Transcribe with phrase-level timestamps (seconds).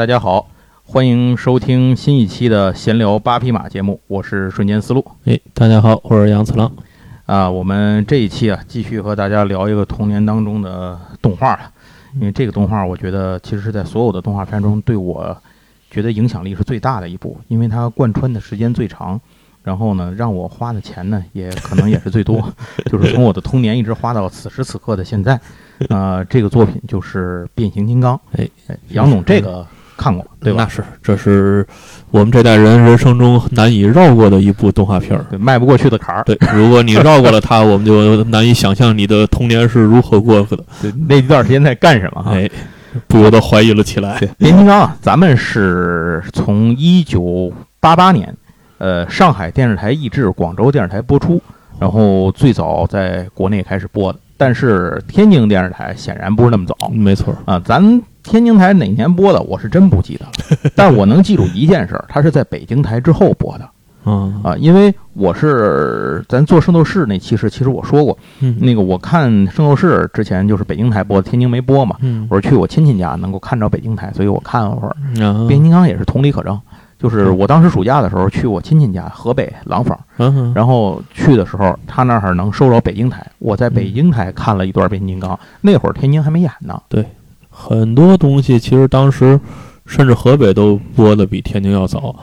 [0.00, 0.48] 大家好，
[0.82, 6.72] 欢迎收听新一期的闲聊八匹马节目，我是瞬间思路哎，大家好，我是杨次郎。
[7.26, 7.50] 啊。
[7.50, 11.70] 我们这一期啊，继续和大家聊一个童年当中的动画了，
[12.14, 15.36] 因为这个动画我觉得其实是在所有的动画片中对我
[15.90, 19.20] 觉得影响力是最大的一部，因为它贯穿的时间最长。
[19.62, 22.50] 然后呢，让我花的钱呢，也可能也是最多，
[22.90, 25.38] 就是从我的童年一直花到此时此刻的现在。
[25.90, 28.16] 啊，这个作品就是《变形金刚》。
[28.32, 29.66] 哎，哎，杨总这个
[30.00, 30.68] 看过对吧那？
[30.68, 31.66] 是，这是
[32.10, 35.26] 我们这代人人生中难以绕过的一部动画片儿。
[35.28, 36.22] 对，迈不过去的坎儿。
[36.24, 40.58] 对，如果你绕过了它，我们就难以想象你的童年是如何过的。
[40.80, 42.32] 对，那一段时间在干什么哈？
[42.32, 42.48] 哎，
[43.06, 44.18] 不由得怀疑了起来。
[44.38, 48.34] 变形金刚啊，咱们是从一九八八年，
[48.78, 51.40] 呃，上海电视台译制，广州电视台播出，
[51.78, 54.18] 然后最早在国内开始播的。
[54.38, 60.32] 但是天津电视台显然不是那么早没错，啊，咱天津台哪年播的，我是真不记得了。
[60.76, 63.68] 但我能记住一件事儿，它是在北京台之后播的
[64.06, 71.96] 嗯啊，因为我是咱做圣斗士那期是，其实我说过，嗯那个我看圣斗士之前就是北京台播的，天津没播嘛。
[72.00, 74.96] 嗯我是去我亲戚家能够看着北京台，所以我看了会儿。
[75.22, 76.58] 啊变形金刚也是同理可证，
[76.98, 86.80] 就是我当时暑假的时候去我亲戚家河北廊坊，嗯然后去的时候他那儿能收着北京台，我在北京台看了一段变形金刚，那会儿天津还没演呢。
[87.50, 89.38] 很多东西其实当时
[89.84, 92.14] 甚至河北都播的比天津要早。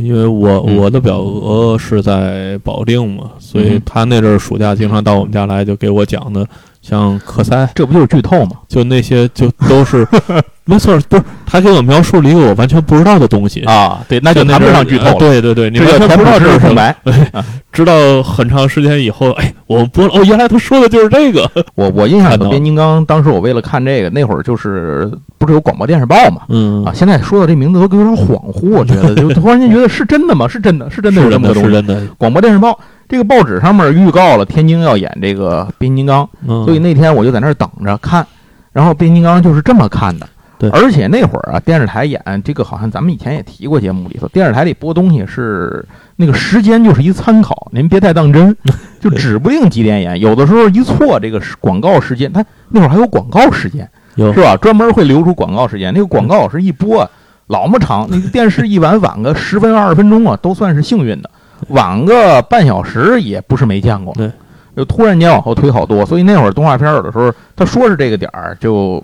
[0.00, 6.46] 因为我嗯我的表哥是在保定嘛，所以嗯他那阵儿暑假经常到我们家来，就给我讲的
[6.82, 8.50] 像科塞，这不就是剧透吗？
[8.68, 10.06] 就那些就都是
[10.64, 15.18] 没错，不是他给我描述了一个我完全不知道的东西，啊，对，那就谈不上剧透呃了。
[15.18, 17.44] 对对对，你这完全不知道这是什么，识空白。
[17.72, 26.42] 直到很长时间以后，哎，我们播了，哦，原来他说的就是这个， 我我印象里头，变形金刚当时我为了看这个，那会儿就是不是有广播电视报嘛？
[26.48, 30.46] 嗯啊，现在说到这名字都有点恍惚，我觉得就突然间觉得是真的吗？
[30.46, 31.68] 是真的，是真的有是真的，这么个东西。
[31.68, 32.78] 是真的，广播电视报
[33.12, 38.26] 这个报纸上面预告了天津要演这个变形金刚，嗯，所以那天我就在那儿等着看，
[38.72, 40.26] 然后变形金刚就是这么看的。
[40.58, 40.70] 对。
[40.70, 45.84] 而且那会儿啊，电视台演这个好像咱们以前也提过节目里头，电视台里播东西是
[46.16, 48.56] 那个时间就是一参考，您别太当真，
[48.98, 53.86] 就指不定几点演，有的时候一错这个是广告时间，它那会儿还有广告时间。
[54.16, 54.56] 是吧？
[54.56, 57.10] 专门会留出广告时间，那个广告是一播啊
[57.48, 61.30] 老么长，那个电视一晚晚个十分二十分钟啊，都算是幸运的，
[61.68, 64.12] 晚个半小时也不是没见过。
[64.14, 64.30] 对，
[64.76, 69.02] 就突然间往后推好多，所以那会儿动画片儿有的时候他说是这个点儿，就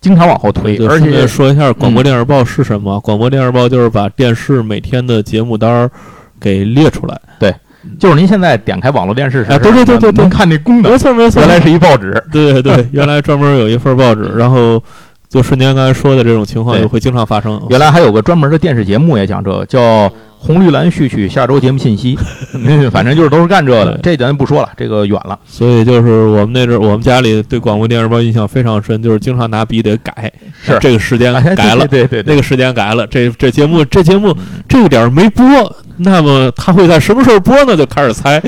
[0.00, 3.00] 经常往后推，而且说一下广播嗯电视报是什么？
[3.00, 5.90] 广播电视报就是把电视每天的节目单儿
[6.40, 7.20] 给列出来。
[7.38, 7.54] 对
[7.98, 12.12] 就是您现在点开网络电视时，哎对对对对看那功能没，错没错，原来是一报纸。
[12.30, 14.82] 对对对， 原来专门有一份报纸，然后
[15.28, 17.60] 就瞬间刚才说的这种情况对也会经常发生。
[17.70, 22.16] 原来还有个专门的电视节目也讲这个，叫红绿蓝序曲下周节目信息，
[22.54, 23.98] 嗯反正就是都是干这的。
[24.02, 25.38] 这咱不说了，这个远了。
[25.44, 30.32] 所以就是我们那阵儿，我们家里对广播电视报印象非常深，就是经常拿笔得改，
[30.62, 34.34] 是这个时间哎改了，对对对对，那个时间改了，这这节目这节目
[34.68, 35.44] 这个点儿没播，
[35.98, 37.76] 那么他会在什么时候播呢？
[37.76, 38.40] 就开始猜。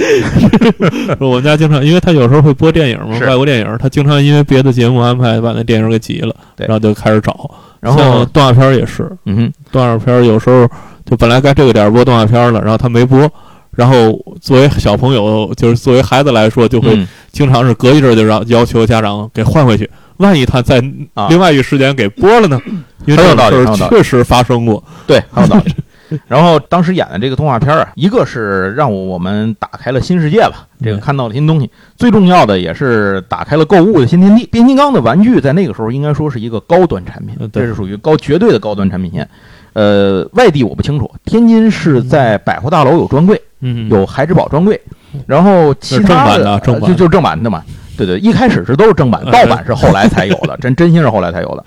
[1.18, 7.50] 我们家经常，因为他有时候会播电影嘛，外国电影，他经常因为别的节目安排把那电影给挤了，然后就开始找。
[7.80, 10.68] 然后动画片儿也是，嗯哼，动画片儿有时候
[11.04, 13.30] 就本来该这个点儿播动画片儿了，然后他没播。
[13.72, 19.88] 然后，作为小朋友，就是作为孩子来说，就会嗯经常是隔一阵儿就让要求家长给换回去。
[20.16, 20.82] 万一他在
[21.14, 22.60] 啊另外一个时间给播了呢？
[23.06, 24.82] 因为这种事道理确实发生过。
[25.06, 25.72] 对，很有道理。
[26.26, 31.70] 然后当时演的这个动画片儿啊，一个是让我们打开了新世界吧，这个看到了新东西。
[31.96, 34.44] 最重要的也是打开了购物的新天地。
[34.46, 39.26] 变形金刚的玩具在那个时候应该说是一个高端产品这是属于高绝对的高端产品线。
[39.72, 44.80] 呃，外地我不清楚，天津是在百货大楼有专柜，嗯，有孩之宝专柜，
[45.26, 47.62] 然后其他版的正版呃就就是正版的嘛。
[47.96, 51.64] 对对，一开始是都是正版，呃盗版是后来才有的， 真真心是后来才有的。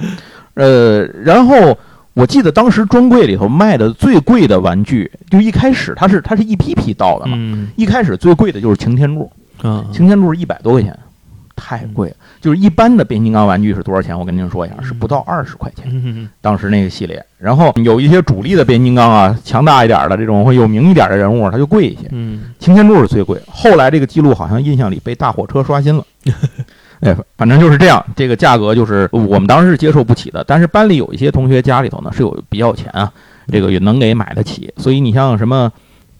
[0.55, 1.77] 呃，然后
[2.13, 7.69] 我记得当时专柜里头卖的最贵的玩具，就一开始它是它是一批批到的嘛，嗯。
[7.75, 10.97] 一开始最贵的就是擎天柱，啊，擎天柱是一百多块钱，
[11.55, 12.15] 太贵了。
[12.41, 14.17] 就是一般的变形金刚玩具是多少钱？
[14.17, 15.85] 我跟您说一下，是不到二十块钱。
[15.87, 22.07] 嗯当时那个系列，然后有一些主力的变形金刚啊，强大一点的这种会有名一点的人物，它就贵一些。
[22.11, 26.05] 嗯擎天柱是最贵，后来这个记录好像印象里被大火车刷新了。
[27.01, 30.41] 哎，反正就是这样，这个价格就是我们当时是接受不起的。
[30.47, 33.11] 但是班里有一些同学家里头呢是有比较有钱啊，
[33.47, 34.73] 这个也能给买得起。
[34.77, 35.69] 所以你像什么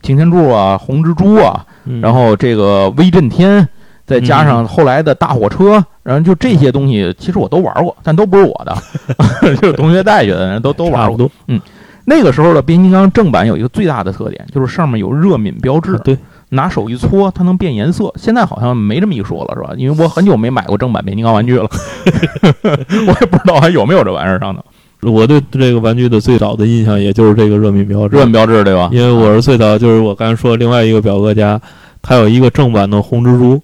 [0.01, 3.65] 擎天柱啊、红蜘蛛啊，嗯，然后这个威震天，
[4.05, 8.75] 再加上后来的大火车，然后就这些东西，其实我都玩过，但都不是我的，
[9.61, 11.01] 就是同学带去的人都都玩过。
[11.03, 11.31] 差不多。
[12.05, 16.17] 那个时候的变形金刚正版有一个最大的特点，就是上面有热敏标志，对，
[16.49, 18.11] 拿手一搓它能变颜色。
[18.17, 19.73] 现在好像没这么一说了，是吧？
[19.77, 21.63] 因为我很久没买过正版变形金刚玩具了，
[23.07, 24.61] 我也不知道还有没有这玩意儿上头。
[25.09, 28.17] 我对这个玩具的最早的印象，也就是这个热敏标志。
[28.17, 28.89] 热敏标志对吧？
[28.91, 31.57] 因为我是最早，就是我刚才说另外一个表哥家，
[32.01, 33.61] 他有一个正版的红蜘蛛，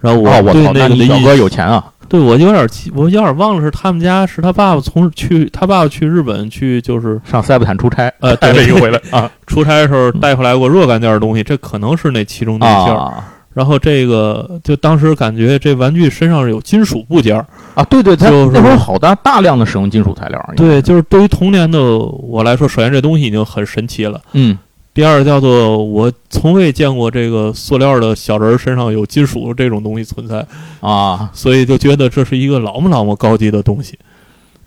[0.00, 1.84] 然后哦，我操，对那个的那你表印哥有钱啊！
[2.08, 12.98] 对我有点记，我有点忘了是他们家是他爸爸从去他爸爸去日本去就是上塞布坦出差，呃带了对一个回来 啊出差的时候带回来过若干件的东西，这可能是那其中的一件儿。
[12.98, 17.44] 啊然后这个就当时感觉这玩具身上有金属部件儿，
[17.74, 17.82] 啊！
[17.90, 20.50] 对对，它就是那会儿好大大量的使用金属材料。
[20.56, 24.20] 对，就是对于童年的我来说，首先这东西已经很神奇了。
[24.34, 24.56] 嗯，
[24.92, 30.44] 第二叫做我从未见过这个塑料的小人儿身上有金属这种东西存在，
[30.80, 33.98] 啊，所以就觉得这是一个老么老么高级的东西。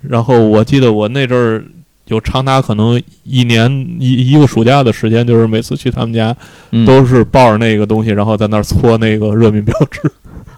[0.02, 1.64] 然后我记得我那阵儿
[2.08, 6.36] 有长达可能一年一一个暑假的时间，就是每次去他们家
[6.72, 10.02] 嗯都是抱着那个东西，然后在那儿搓那个热敏标志。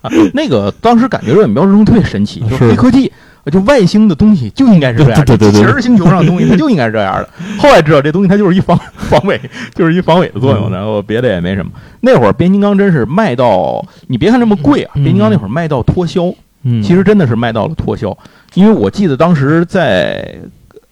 [0.01, 3.11] 啊那个当时感觉热敏标志特别神奇，就黑科技，
[3.51, 7.29] 就外星的东西就应该是这样的，对对对对机器人星球上的东西它就应该是这样的。
[7.59, 9.39] 后来知道这东西它就是一防防伪，
[9.73, 10.71] 就是一防伪的作用，嗯。
[10.71, 11.71] 然后别的也没什么。
[12.01, 15.03] 那会儿变形金刚真是卖到，你别看这么贵啊，嗯。
[15.03, 16.33] 变形金刚那会儿卖到脱销，
[16.63, 16.81] 嗯。
[16.81, 18.17] 其实真的是卖到了脱销，
[18.55, 20.37] 因为我记得当时在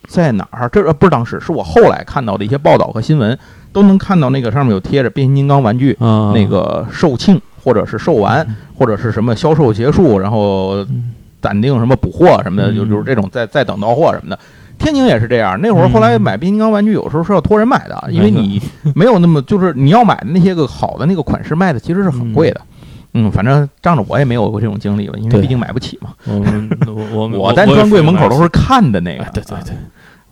[0.07, 3.37] 在哪儿，这呃不是当时，是我后来看到的一些报道和新闻，
[3.71, 8.45] 都能看到那个上面有贴着变形金刚玩具啊那个售罄或者是售完
[8.75, 14.39] 或者是什么销售结束，然后嗯暂定什么补货什么的，嗯就就是这种再再等到货什么的。
[14.79, 18.59] 天津也是这样，那会儿后来买变形金刚玩具，有时候是要托人买的，因为你
[18.95, 22.61] 没有那么就是你要买的那些个好的那个款式卖的其实是很贵的。
[23.13, 26.13] 嗯，反正仗着我也没有过这种经历吧，因为毕竟买不起嘛。
[26.25, 26.41] 我
[26.95, 29.75] 我我 我在专柜门口都是看的那个哎，，对对对，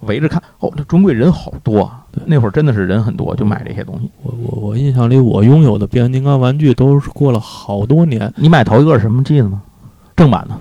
[0.02, 0.42] 围着看。
[0.60, 4.10] 哦，这专柜人好多啊，那会儿真的是人很多，就买这些东西。
[4.24, 9.62] 我我我印象里我拥有的变形金刚玩具都是过了好多年，你买头一个是什么记得吗？
[10.16, 10.56] 正版的，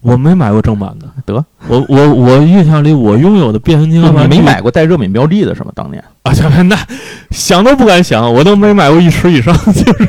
[0.00, 1.06] 我没买过正版的。
[1.26, 5.70] 得，我我我印象里我拥有的变形金刚你玩具没买过带热敏标记的是吗？
[5.74, 6.32] 当年啊？
[6.62, 6.76] 那
[7.30, 9.54] 想都不敢想，我都没买过一尺以上。
[9.72, 10.08] 就是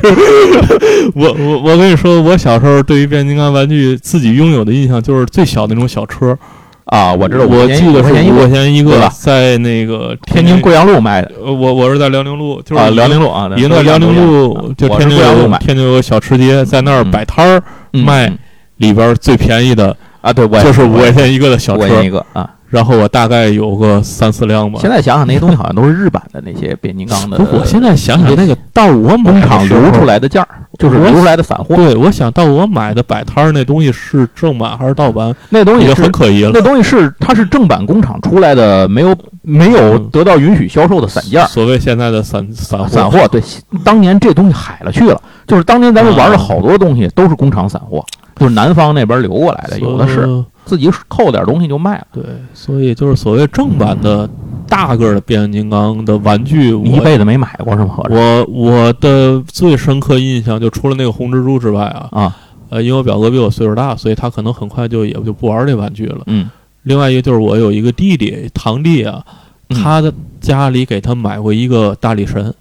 [1.14, 6.36] 我我我跟你说，我小时候对于变形金刚玩具自己拥有的印象就是最小的那种小车，
[6.84, 18.38] 啊，我知道，我记得是五块钱一个，在那个天津贵阳路卖的呃，我我是在辽宁路，就是啊，辽宁路啊，已经在辽宁路，就天津贵阳路买天津有个小吃街，在那儿嗯摆摊儿，嗯卖嗯
[18.80, 22.50] 里边最便宜的啊，对，我就是五块钱一个的小车五块钱一，个啊。
[22.68, 24.78] 然后我大概有个三四辆吧。
[24.80, 30.48] 现在想想，那些东西好像都是日版的那些变形金刚的不，我现在想想，那个到我买工厂流出，来的件儿，
[30.78, 31.74] 就是我流出来的散货。
[31.74, 36.62] 对我想到我买的摆摊儿那东西是正版还是盗版，那东西是很可疑了那。
[36.62, 41.48] 东西是它是正版工厂出来的，没有没有嗯得到允许销售的散件儿。
[41.48, 43.42] 所谓现在的散散货，散货对，
[43.82, 48.06] 当年这东西海了去了，就是当年咱们玩的好多东西都是工厂散货，
[48.40, 52.06] 就是南方那边流过来的，有的是呃自己扣点东西就卖了。
[52.10, 54.26] 对，所以就是所谓正版的
[54.66, 57.98] 大个儿的变形金刚的玩具，你一辈子没买过是吗？
[58.08, 62.36] 我我的最深刻印象就除了那个红蜘蛛之外啊，啊，
[62.70, 66.22] 呃，因为我表哥比我岁数大，所以他可能很快就也就不玩这玩具了。
[66.26, 66.48] 嗯，
[66.84, 69.22] 另外一个就是我有一个弟弟堂弟啊，
[69.68, 72.54] 嗯他的家里给他买过一个大力神，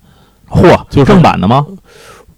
[0.50, 1.66] 嚯，就是正版的吗？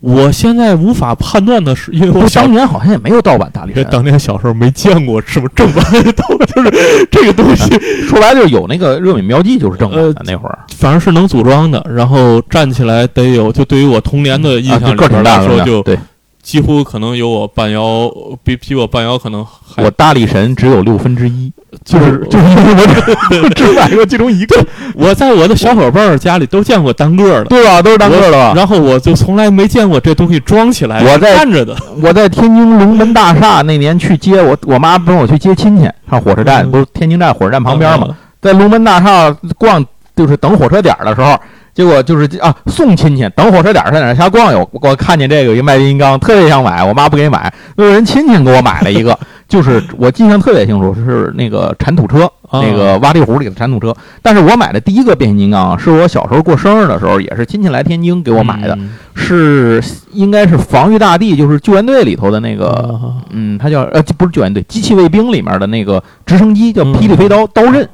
[0.01, 7.69] 我现在无法判断的是，因为我当年好像也没有盗版大力神，当年小时候没见过什么正版的盗版， 就是这个东西，
[8.09, 10.57] 说白了就是有那个热敏标记就是正版呃的那会儿。
[10.75, 15.99] 反正是能组装的，然后站起来得有，就对于我童年的印啊，象个挺边来说，大的，就对
[16.41, 18.11] 几乎可能有我半腰，
[18.43, 21.51] 比比我半腰可能还我大力神只有六分之一，
[21.85, 22.73] 就是就是因为
[23.43, 27.81] 我只只买过其中一个，我在我的小伙伴儿家里都见过单个儿的，对吧？
[27.81, 28.53] 都是单个的吧？
[28.55, 31.75] 然后我就从来没见过这东西装起来我在站着的。
[32.01, 38.15] 我在天津龙门大厦那年去接我，我妈跟我去接亲戚，上火车站，嗯不是天津站火车站旁边嘛，嗯？
[38.41, 41.39] 在龙门大厦逛，就是等火车点的时候，
[41.73, 53.95] 结果就是啊，送亲戚，等火车点儿在哪儿瞎逛悠，我看见这个有一个卖变形金刚，特别想买，我妈不给买，那有人亲戚给我买了一个， 就是我印象特别清楚，是那个铲土车，啊那个挖地湖里的铲土车。
[54.21, 59.81] 但是我买的第一个变形金刚啊是我小时候过生日的时候，也是亲戚来天津给我买的，嗯是
[60.13, 62.69] 应该是防御大地，就是救援队里头的那个。
[62.69, 67.87] 啊嗯，他叫呃，不是救援队，机器卫兵里面的那个直升机叫嗯霹雳飞刀刀刃，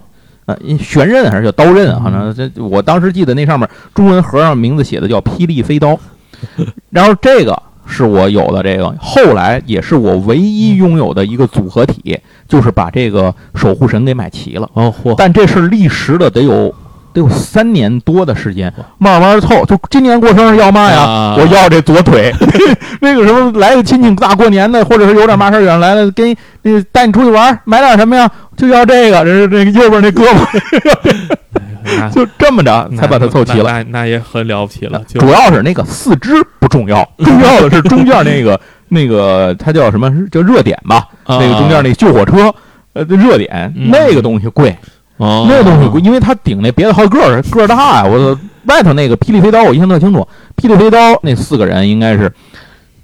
[0.48, 2.00] 呃，旋刃还是叫刀刃啊？
[2.02, 6.00] 好像这我当时记得那上面中文盒上名字写的叫霹雳飞刀，
[6.90, 16.74] 然后这个是我有的这个，后来也是我唯一拥有的一个组合体，就是把这个守护神给买齐了，哦嚯，但这是历时的得有。
[17.18, 19.66] 得有三年多的时间，慢慢凑。
[19.66, 21.00] 就今年过生日要嘛呀？
[21.02, 22.34] 啊我要这左腿。
[23.02, 28.30] 那个什么，来个亲戚大过年的，或者是有点嘛事儿远来了，给那带你出去玩，买点什么呀？
[28.56, 33.84] 就要这个，这是这个右边那胳膊， 就这么着才把它凑齐了。
[33.86, 38.60] 那也很了不起了，主要是那个四肢不重要， 重要的是中间那个
[38.90, 40.12] 那个它叫什么？
[40.32, 41.08] 叫热点吧？
[41.26, 42.54] 啊那个中间那救火车，
[42.94, 44.76] 呃，热点嗯那个东西贵。
[45.18, 48.06] 哦那个东西贵，因为它顶那别的号个儿个儿大呀。
[48.06, 52.32] 我外头那个霹雳飞刀我印象特清楚，霹雳飞刀那四个人应该是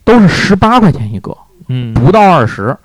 [0.04, 1.36] 都是十八块钱一个，
[1.70, 2.76] 嗯不到二十。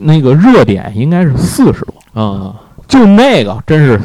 [0.00, 1.84] 那个热点应该是四十
[2.14, 2.54] 多，啊，
[2.86, 4.00] 就那个真是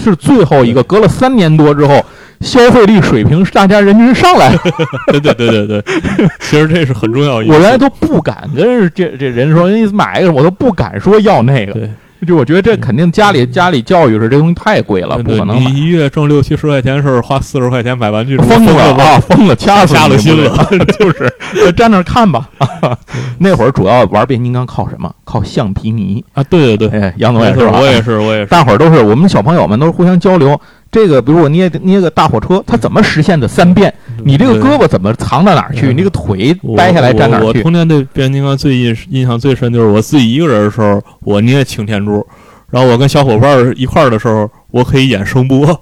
[0.00, 2.00] 是最后一个，隔了三年多之后，
[2.40, 4.60] 消费力水平大家人均上来了。
[5.08, 5.84] 对对对对对，
[6.38, 7.58] 其实这是很重要一我。
[7.58, 11.88] 原来都不敢跟这这人说，你买一个，我都不敢说要那个。
[12.24, 15.70] 对，就我觉得这肯定家里家里教育是这东西太贵了，不可能买。
[15.70, 19.04] 你一月挣六七十块钱的时候，花四十块钱买玩具，疯了吧？
[19.04, 19.20] 啊！
[19.20, 20.56] 疯了，掐死了心了
[20.98, 21.31] 就是
[21.64, 22.48] 呃站那儿看吧。
[23.38, 25.12] 那会儿主要玩变形金刚靠什么？
[25.24, 26.24] 靠橡皮泥。
[26.32, 27.78] 啊，对对对，哎，杨总也是吧？
[27.80, 28.46] 我也是，我也是。
[28.46, 30.58] 大伙儿都是我们小朋友们都是互相交流。
[30.90, 33.92] 这个，比如我捏捏个大火车，它怎么实现的三变？
[34.24, 35.86] 你这个胳膊怎么藏到哪儿去？
[35.86, 37.44] 嗯你这个腿掰下来站哪儿去？
[37.44, 42.26] 我我童年对变形金刚最印印象最深就是我自己一个人的时候，我捏擎天柱，
[42.70, 45.64] 然后我跟小伙伴儿一块儿的时候，我可以演声波。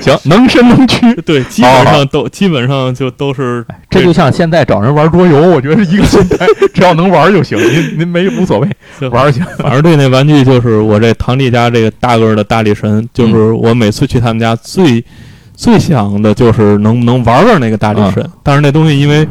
[0.00, 1.14] 行，能伸能屈。
[1.22, 8.68] 对，基本上都基本上就都是这就像现在找人玩桌游，我觉得是一个心态， 只要能玩就行，您您没无所谓，
[9.00, 9.46] 就玩儿就行。
[9.58, 15.04] 反正对那玩具就是我这堂弟家这个大个儿的大力神，嗯就是我每次去他们家最、
[15.54, 18.28] 最想的就是能不能玩玩那个大力神。
[18.42, 19.26] 但是那东西因为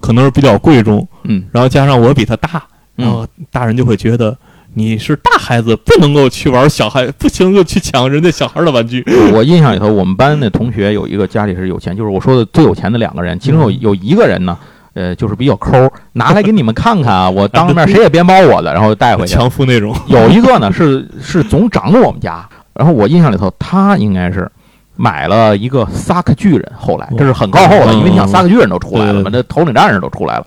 [0.00, 2.62] 可能是比较贵重，嗯然后加上我比他大，
[2.94, 4.36] 然嗯后大人就会觉得
[4.78, 9.04] 你是大孩子，不能够去玩小孩，不能够去抢人家小孩的玩具。
[9.34, 14.56] 我印象里头，我们班那同学有一个家里是有钱，就是我说的最有钱的两个人，其中有有一个人呢，
[14.94, 19.34] 呃，就是比较抠，拿来给你们看看啊，我当着面谁也别包我的，然后带回去。
[19.34, 24.48] 强夫那种，有一个呢是是总长我们家，然后我印象里头他应该是
[24.94, 30.46] 买了一个萨克巨人，后来这是很靠后的，嗯因为你想萨克巨人都出来了嘛，那头领战士都出来了，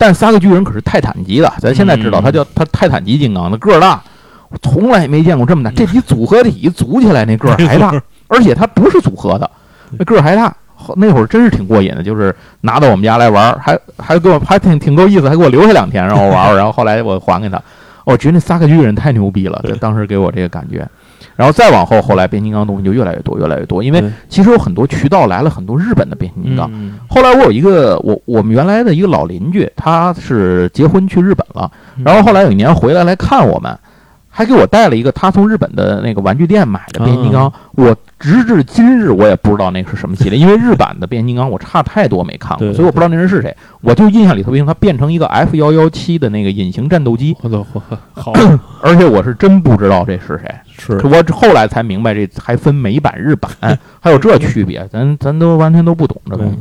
[0.00, 4.02] 但三个巨人可是泰坦级的，咱现在知道嗯他叫他泰坦级金刚，那个儿大，
[4.48, 7.92] 我从来没见过这么大，这比组合体组起来那个儿还大，
[8.26, 9.50] 而且它不是组合的，
[9.98, 10.56] 那个儿还大。
[10.96, 17.62] 那会儿真是挺过瘾的，就是拿到我们家来玩儿，还还给我还挺挺够意思，还给我留下两天让我玩儿， 然后后来我还给他。
[18.04, 20.88] 我觉得那三个巨人太牛逼了，当时给我这个感觉。
[21.36, 26.70] 然后再往后，后来变形金刚东西就越来越多，越来越多，因为其实有很多渠道来了很多日本的变形金刚。
[26.72, 26.98] 嗯。
[27.08, 32.04] 后来我有一个我我们原来的一个老邻居，他是结婚去日本了，嗯。
[32.04, 33.76] 然后后来有一年回来来看我们，
[34.30, 37.46] 还给我带了一个他从日本的那个玩具店买的变形金刚。
[37.46, 43.56] 啊我直至今日我也不知道那是什么系列，因为日版的变形金刚我差太多没看过，所以我不知道那人是谁。
[43.80, 47.34] 我就印象里头，因为它变成一个 F 幺幺七的那个隐形战斗机，
[48.12, 48.32] 好
[48.82, 50.54] 而且我是真不知道这是谁。
[50.76, 53.50] 是我后来才明白，这还分美版、日版，
[54.00, 56.58] 还有这区别，咱咱都完全都不懂这东西。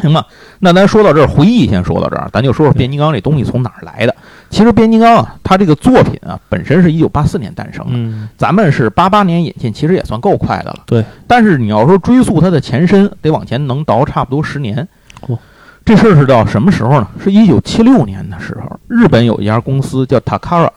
[0.00, 0.24] 行吧，
[0.60, 4.14] 那咱说到这儿，回忆先说到这儿，咱就说说变形金刚这东西从哪儿来的。
[4.52, 10.80] 其实变形金刚啊，它这个作品啊，本身是一九八四年诞生的，嗯咱们是八八年引进，其实也算够快的了。
[10.86, 14.86] 对，但是你要说追溯它的前身，得往前能倒差不多十年。
[15.22, 15.36] 嚯
[15.84, 17.08] 这事儿是到什么时候呢？
[17.24, 20.70] 是一九七六年的时候，日本有一家公司叫 Takara。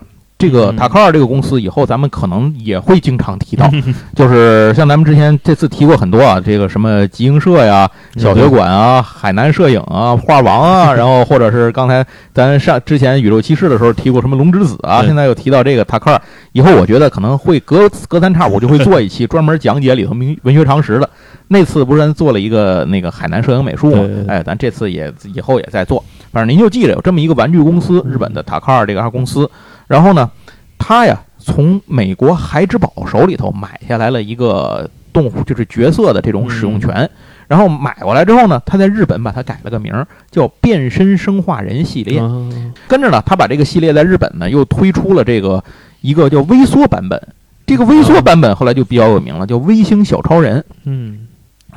[0.46, 0.78] 这个嗯。
[0.78, 3.70] Takara 这个公司以后咱们可能也会经常提到，
[4.16, 16.22] 就是像咱们之前这次提过很多啊，这个什么集英社呀、小学馆啊、海南摄影啊、画王啊， 然后或者是刚才咱上之前宇宙骑士的时候提过什么龙之子啊，现在又提到这个塔克尔，
[16.52, 21.10] 以后我觉得可能会隔 隔三差五就会做一期专门讲解里头文文学常识的。
[21.48, 24.08] 那次不是咱做了一个那个海南摄影美术嘛对。
[24.08, 24.24] 对？
[24.24, 29.48] 对哎，咱这次也以后也在做，反正您就记着有这么一个玩具公司，日本的塔克尔这家公司，
[29.88, 30.30] 然后呢，
[30.78, 37.10] 他呀从美国孩之宝手里头买下来了一个动物就是角色的这种使用权，
[37.48, 42.20] 然后买过来之后呢，他在日本把它改了个名儿，叫变身生化人系列。
[42.20, 42.50] 啊
[42.88, 45.64] 跟着呢，他把这个系列在日本呢又推出了这个
[46.02, 47.22] 一个叫微缩版本。
[47.68, 50.64] 这个微缩版本后来就比较有名了，叫微星小超人。
[50.84, 51.28] 嗯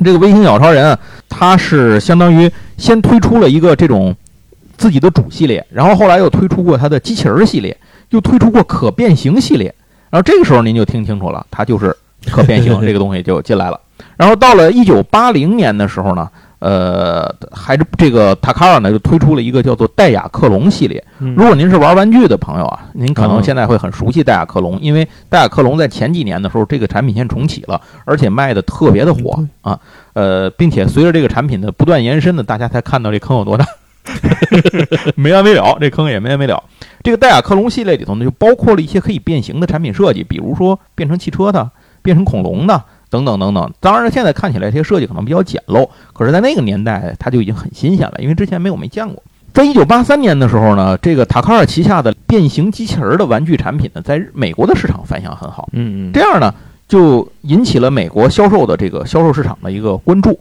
[0.05, 0.99] 这个微星小超人啊，
[1.29, 4.15] 它是相当于先推出了一个这种
[4.77, 7.77] 自己的主系列，然后后来又推出过它的机器人儿系列，
[8.11, 9.75] 又推出过可变形系列。
[10.11, 11.95] 然后这个时候您就听清楚了，它就是
[12.27, 13.79] 可变形这个东西就进来了。
[14.17, 16.29] 然后到了一九八零年的时候呢，
[16.61, 21.05] 呃，还是这个塔卡尔呢就推出了一个叫做戴亚克隆系列。
[21.19, 29.81] 嗯如果您是玩玩具的朋友啊，您可能哦现在会很熟悉戴亚克隆，因为戴亚克隆在前几年的时候，这个产品线重启了，而且卖的特别的火嗯啊。
[30.15, 33.67] 呃，并且随着这个产品的不断延伸呢，大家才看到这坑有多大，
[35.17, 36.63] 没完没了，这坑也没完没了。
[37.03, 41.71] 这个戴亚克隆系列里头呢，就包括了一些可以变形的产品设计，比如说变成汽车的、
[42.03, 43.73] 变成恐龙的等等等等。
[43.81, 49.23] 当然，现在看起来这些设计可能比较简陋，可是，在那个年代它就已经很新鲜了，因为之前没有没见过。
[49.55, 55.69] 在一九八三年的时候呢，这个塔卡尔旗下的变形机器人的玩具产品呢，在美国的市场反响很好。
[55.73, 56.55] 嗯嗯这样呢，
[56.87, 60.39] 就引起了美国销售的这个销售市场的一个关注。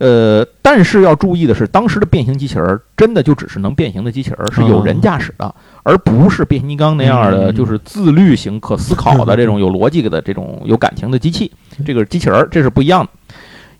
[0.00, 11.52] 呃，但是要注意的是，当时的变形机器人儿真的就只是能变形的机器人儿，是有人驾驶的，而不是变形金刚那样的嗯就是自律型、可思考的这种有逻辑的这种有感情的机器。
[11.84, 13.10] 这个机器人儿这是不一样的。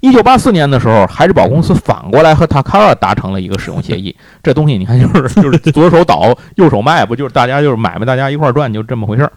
[0.01, 4.15] 一九八四年的时候，孩之宝公司反过来和 Takara 达成了一个使用协议。
[4.43, 9.33] 这东西你看，就是 就是左手倒，右手卖，不就是大家就是买卖，大家一块儿赚，就这么回事儿。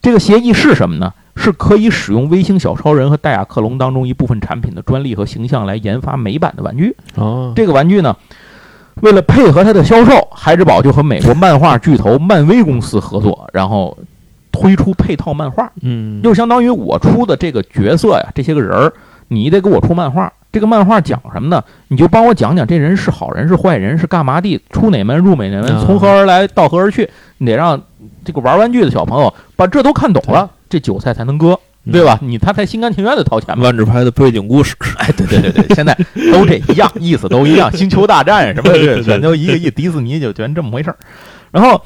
[0.00, 1.12] 这个协议是什么呢？
[1.36, 6.96] 是可以使用微星小超人和戴亚克隆当中一部分产品的专利和形象来研发美版的玩具。
[7.14, 8.16] 哦这个玩具呢，
[9.02, 13.96] 为了配合它的销售，孩之宝就和美国漫画巨头漫威公司合作，然后
[14.50, 15.70] 推出配套漫画。
[15.82, 18.92] 嗯就相当于我出的这个角色呀，这些个人儿，
[19.28, 20.32] 你得给我出漫画。
[20.50, 21.62] 这个漫画讲什么呢？
[21.88, 27.10] 你就帮我讲讲这人是好人是坏人，是干嘛的，出哪门入哪门，啊从何而来，到何而去。
[27.36, 27.78] 你得让
[28.24, 31.58] 这个玩玩具的小朋友把这都看懂了，这韭菜才能割，
[31.90, 32.18] 对吧？
[32.22, 33.64] 你他才心甘情愿的掏钱嘛。
[33.64, 35.96] 万智牌的背景故事，哎，对对对对，现在
[36.32, 40.96] 都这一样，意思都一样，星球大战什么的，全都一个亿，迪士尼就全这么回事儿。
[41.52, 41.80] 然后，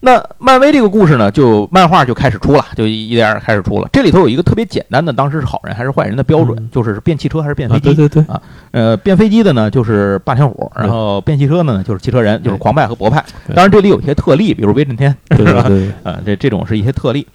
[0.00, 3.88] 那漫威这个故事呢，就漫画就开始出了，就一点点开始出了。
[3.92, 7.94] 这里头有一个特别简单的，当时是好人还是坏人的标准，嗯就是变汽车还是变飞啊，机。
[7.94, 8.36] 对对对，
[8.72, 13.24] 呃，变飞机的呢就是霸天虎，然后变汽车的呢就是汽车人，就是狂派和博派。
[13.48, 15.70] 当然这里有一些特例，比如威震天，对是吧？
[16.04, 17.26] 啊，这这种是一些特例。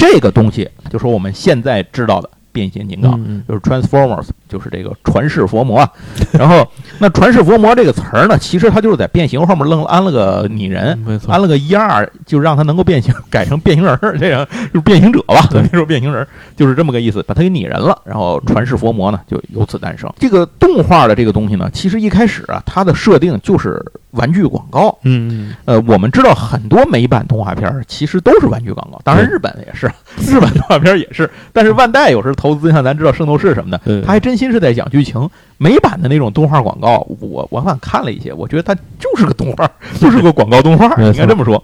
[0.00, 3.22] 这个东西就是我们现在知道的变形金刚。
[3.22, 5.90] 嗯就是 Transformers，就是这个传世佛魔啊。
[6.32, 6.66] 然后，
[6.98, 17.96] 那传世佛魔这个词儿呢，其实它就是在变形后面愣安了个拟人，没错，安了个一二，就让它能够变形，改成变形人儿，这样就是变形者吧，对说变形人儿，就是这么个意思，把它给拟人了。
[18.04, 20.12] 然后传世佛魔呢，就由此诞生。
[20.18, 24.96] 这个动画的这个东西呢，其实一开始啊，它的设定就是玩具广告。
[25.04, 29.86] 嗯呃，我们知道很多美版动画片儿其实都是玩具广告，当然日本也是，
[30.18, 31.28] 日本动画片儿也是。
[31.52, 35.28] 但是万代有时投资，像咱知道《圣斗士》什么的，他还真心是在讲剧情。
[35.58, 41.62] 美版的那种动画广告，我我反看了一些，我觉得它就是个动画， 就是个广告动画，应该这么说。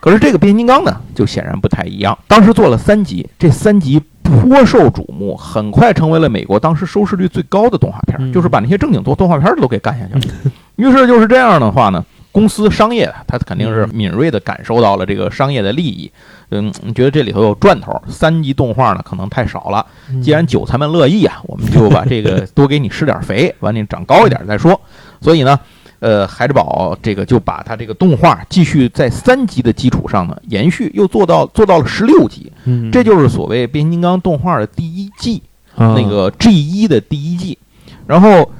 [0.00, 2.16] 可是这个变形金刚呢，就显然不太一样。
[2.26, 10.34] 当时做了三集，这三集颇受瞩目，很快成为了美国当时收视率最高的动画片就是把那些正经做动画片的都给干下去了。
[10.76, 12.04] 于是就是这样的话呢，
[12.36, 16.12] 公司商业他肯定是敏锐的感受到了这个商业的利益，
[16.50, 17.98] 嗯，觉得这里头有赚头。
[18.08, 24.78] 三级动画呢可能太少了，嗯，既然韭菜们乐意啊，我们就把这个多给你施点肥， 完你长高一点再说。
[25.22, 25.58] 所以呢，
[26.00, 35.42] 呃，孩之宝这个就把它这个动画继续在三级的基础上呢延续，又做到做到了十六集，嗯这就是所谓变形金刚动画的第一季。
[35.74, 37.58] 啊那个 G 一的第一季，
[38.06, 38.50] 然后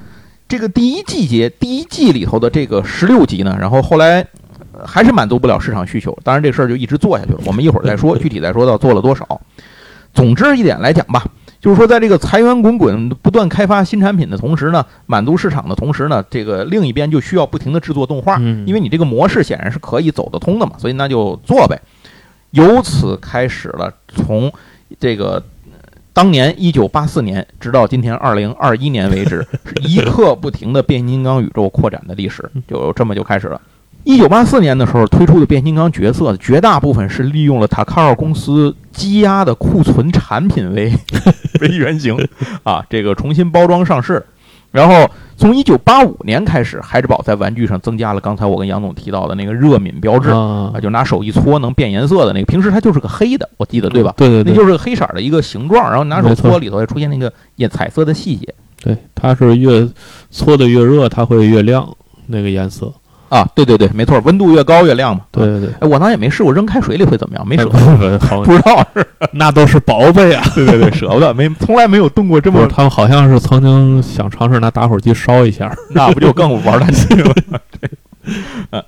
[0.48, 4.26] 这个第一季节第一季里头的这个十六集呢，然后后来
[4.72, 7.40] 呃还是满足不了市场需求，当然这事儿就一直做下去了。
[7.44, 9.40] 我们一会儿再说，具体再说到做了多少。
[10.14, 11.24] 总之一点来讲吧，
[11.61, 21.78] 就是说在这个财源滚滚、不断开发新产品的同时呢，满足市场的同时呢，这个另一边就需要不停的制作动画，嗯因为你这个模式显然是可以走得通的嘛，所以那就做呗。
[22.52, 24.50] 由此开始了从
[24.98, 25.42] 这个呃
[26.16, 33.61] 当年一九八四年直到今天二零二一年为止，是 一刻不停的变形金刚宇宙扩展的历史，就这么就开始了。
[34.02, 40.90] 一九八四年的时候推出的变形金刚角色，绝大部分是利用了塔卡尔公司积压的库存产品为
[41.61, 42.16] 为原型
[42.62, 44.24] 啊，这个重新包装上市。
[44.72, 54.14] 然后从一九八五年开始，孩之宝在玩具上增加了刚才我跟杨总提到的那个热敏标志啊啊，就拿手一搓能变颜色的那个，平时它就是个黑的，我记得对吧？
[54.16, 59.87] 对对对，那就是个黑色儿的一个形状，然后拿手搓里头会出现那个也彩色的细节对，它是越
[60.31, 61.87] 搓的越热，它会越亮
[62.27, 62.92] 那个颜色。
[63.28, 65.22] 啊，对对对，没错，温度越高越亮嘛。
[65.32, 69.06] 对对对，哎，我倒也没试过扔开水里会怎么样，没舍不得，不知道是。
[69.32, 70.44] 那都是宝贝啊！
[70.54, 75.74] 对对对，舍不得，没从来没有动过这么，他们好像是曾经想尝试拿打火机烧一下。
[75.90, 77.34] 那不就更玩蛋气了？
[77.80, 77.90] 对，
[78.70, 78.82] 嗯。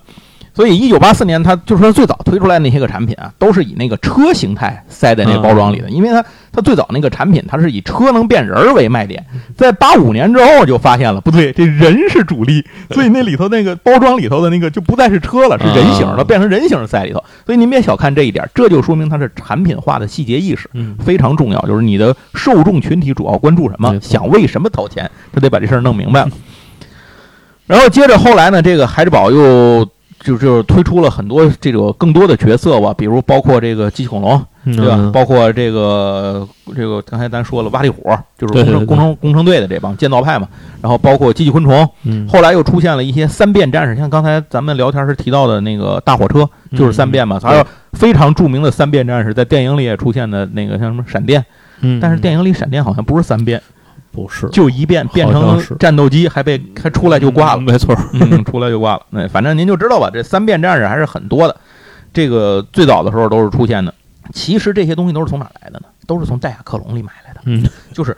[0.59, 9.25] 所以，一九八四年，它就是说最早推出来那些个产品啊，都是以那个车形态塞在那个包装里的，因为它它最早那个产品它是以车能变人儿为卖点，
[9.57, 17.23] 在八五年之后就发现了不对，这人是主力，所以那里头那个包装里头的那个就不再是车了，是人形的，啊变成人形塞里头。
[17.47, 20.69] 所以您别小看这一点，这就说明它是产品化的细节意识。
[20.73, 26.31] 嗯，非常重要，就是你的受众群体主要关注什么，想为什么掏钱，他得把这事儿弄明白了。
[27.69, 29.89] 然后接着后来呢，这个孩之宝又
[30.29, 34.97] 就就是推出了很多这个更多的角色吧，比如包括这个机器恐龙，对吧？
[34.99, 38.03] 嗯包括这个这个刚才咱说了挖地虎，
[38.37, 40.47] 就是工程工程工程队的这帮建造派嘛。
[40.83, 47.39] 然后包括机器昆虫，嗯，后来又出现了一些三变战士，像刚才咱们聊天时提到的那个大火车，就是三变嘛。
[47.39, 51.43] 嗯还有非常著名的三变战士，在电影里也出现的那个像什么闪电。
[51.81, 53.63] 嗯，但是电影里闪电好像不是三变，
[54.23, 57.65] 不是就一变变成战斗机，还被还出来就挂了嗯。
[57.65, 57.95] 没错。
[58.15, 59.03] 嗯， 出来就挂了。
[59.11, 61.57] 那反正您就知道吧，这三变战士还是很多的。
[62.13, 63.95] 这个最早的时候都是出现的。
[64.33, 65.87] 其实这些东西都是从哪来的呢？
[66.07, 67.41] 都是从戴亚克隆里买来的。
[67.45, 68.17] 嗯，就是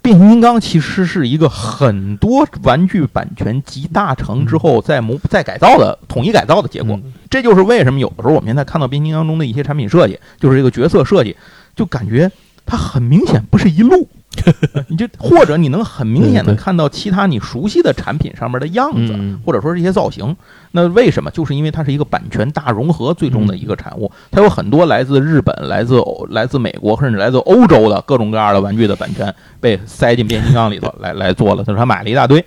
[0.00, 6.96] 变形金刚其实是一个很多玩具版权集大成之后再模再改造的统一改造的结果。
[6.96, 11.34] 嗯这就是为什么有的时候我们现在看到变形金刚中的一些产品设计，就是这个角色设计，
[11.74, 12.30] 就感觉
[12.66, 14.06] 它很明显不是一路。
[14.88, 20.34] 你就或者你能很明显的看到其他你熟悉的产品上面的样子，嗯或者说这些造型，
[20.72, 21.30] 那为什么？
[21.30, 32.44] 就是因为它是一个版权大融合最终的一个产物，它有很多来自日本、来自欧、来自美国，甚至来自欧洲的各种各样的玩具的版权被塞进变形金刚里头来来做了，就是他买了一大堆。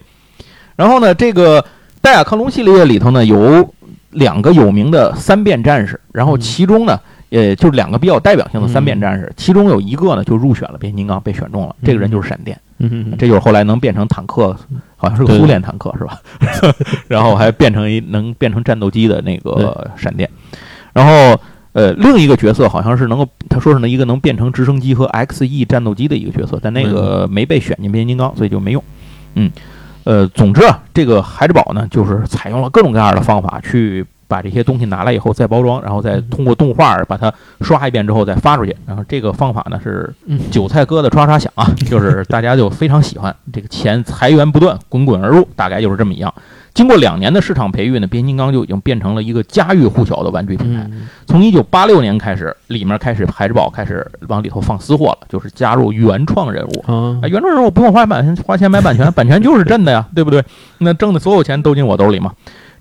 [0.75, 1.63] 然后呢，这个
[2.01, 3.73] 戴亚克隆系列里头呢有
[4.11, 6.99] 两个有名的三变战士，然后嗯其中呢。
[7.35, 11.75] 呃，就是两个比较代表性的三变战士，其中有一个呢就入选了变形金刚，被选中了。
[11.83, 14.55] 这个人就是闪电，嗯嗯这就是后来能变成坦克，
[14.95, 16.17] 好像是个苏联坦克是吧？
[17.09, 20.29] 然后还变成一能变成战斗机的那个闪电，
[20.93, 21.37] 然后
[21.73, 28.81] 呃另一个角色好像是能够，他说是呢一个能变成直升机和 XE 战斗机的一个角色，但那个没被选进变形金刚，所以就没用。
[29.33, 29.51] 嗯，
[30.05, 34.05] 呃，总之啊，这个孩之宝呢，就是采用了各种各样的方法去。
[34.27, 38.75] 把这些东西拿来以后再包装，然后再通过动画把它刷一遍之后再发出去。
[38.85, 46.33] 然后这个方法呢是嗯韭菜割的刷刷响啊，就是 大家就非常喜欢，这个钱财源不断，滚滚而入，大概就是这么一样。
[46.73, 50.85] 经过两年的市场培育呢，变形金刚就已经变成了一个家喻户晓的玩具品牌。
[50.91, 56.83] 嗯从一九八六年开始，里面开始孩之宝开始往里头放私货了，就是加入原创人物。
[56.85, 60.43] 啊啊，原创人物不用花版权，花钱买版权，版权就是真的呀，对不对？
[60.79, 62.33] 那挣的所有钱都进我兜里嘛。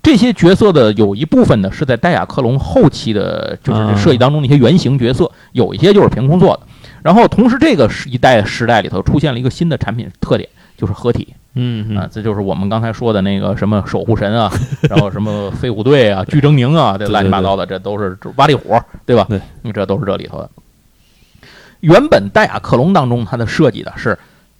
[0.05, 6.61] 这些角色的有一部分呢是在戴亚克隆后期的，就是设计当中的一些原型角色，有一些就是凭空做的。
[7.01, 14.51] 然后同时，这个时一代时代里头出现了一个新的产品特点，就是合体嗯啊，这就是我们刚才说的那个什么守护神啊，
[14.89, 19.25] 然后什么飞虎队啊、巨狰狞啊，这乱七八糟的，这都是挖力虎，对吧？
[19.27, 19.41] 对，
[19.73, 20.47] 这都是这里头的。
[21.79, 24.15] 原本戴亚克隆当中它的设计的是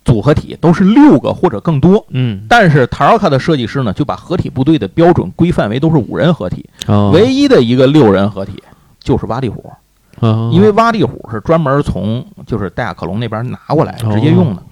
[0.06, 2.46] 组合体都是六个或者更多，嗯。
[2.48, 8.64] 但是塔尔卡的设计师呢就把合体部队的标准规范为都是五人合体，啊唯一的一个六人合体
[9.02, 9.74] 就是挖地虎，
[10.20, 14.14] 啊因为挖地虎是专门从就是戴亚克隆那边拿过来哦。
[14.14, 14.64] 直接用的。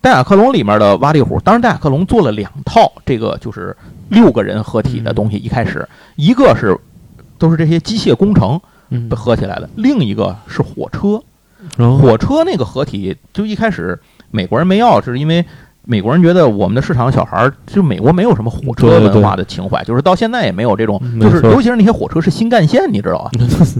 [0.00, 3.74] 戴亚克隆里面的挖地虎，当然戴亚克隆做了两套这个就是
[4.10, 6.78] 六个人合体的东西，一开始一个是
[7.38, 9.08] 都是这些机械工程嗯。
[9.10, 11.22] 合起来的，另一个是火车。
[11.78, 13.96] 火车那个合体，就一开始
[14.32, 15.44] 美国人没要，是因为
[15.84, 23.30] 美国人觉得我们的市场小孩儿，就美国没有什么火车文化的情怀，就是到现在也没有这种，就是尤其是那些火车是新干线，你知道吧？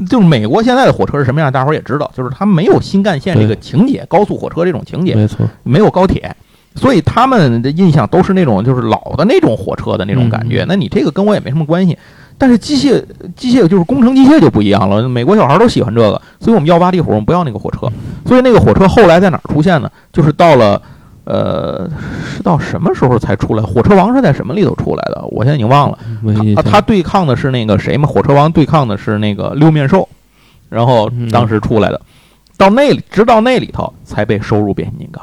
[0.08, 6.34] 就是美国现在的火车是什么样，大伙儿也知道，就是他没有新干线这个情节，高速火车这种情节，没错，没有高铁。
[6.74, 10.64] 所以他们的印象都是那种就是老的那种火车的那种感觉。
[10.64, 11.98] 嗯那你这个跟我也没什么关系。
[12.42, 13.00] 但是机械
[13.36, 17.86] 机械就是工程机械就不一样了，美国小孩都喜欢这个，所以我们要挖地虎，我们不要那个火车。
[18.26, 19.88] 所以那个火车后来在哪儿出现呢？
[20.12, 20.82] 就是到了，
[21.22, 21.88] 呃，
[22.26, 23.62] 是到什么时候才出来？
[23.62, 25.24] 火车王是在什么里头出来的？
[25.30, 25.96] 我现在已经忘了。
[25.98, 28.08] 啊，没印象他对抗的是那个谁嘛？
[28.08, 30.08] 火车王对抗的是那个六面兽，
[30.68, 32.00] 然后嗯当时出来的，
[32.56, 35.22] 到那里直到那里头才被收入变形金刚。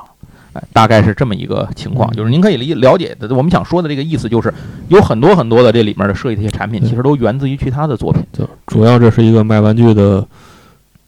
[0.53, 4.53] 哎，大概是这么一个情况，嗯就是您可以理了解的，我们想说的这个意思就是，
[4.87, 8.23] 有很多很多的这里面的设计这些产品，其实都源自于其他的作品。
[8.33, 10.25] 就主要这是一个卖玩具的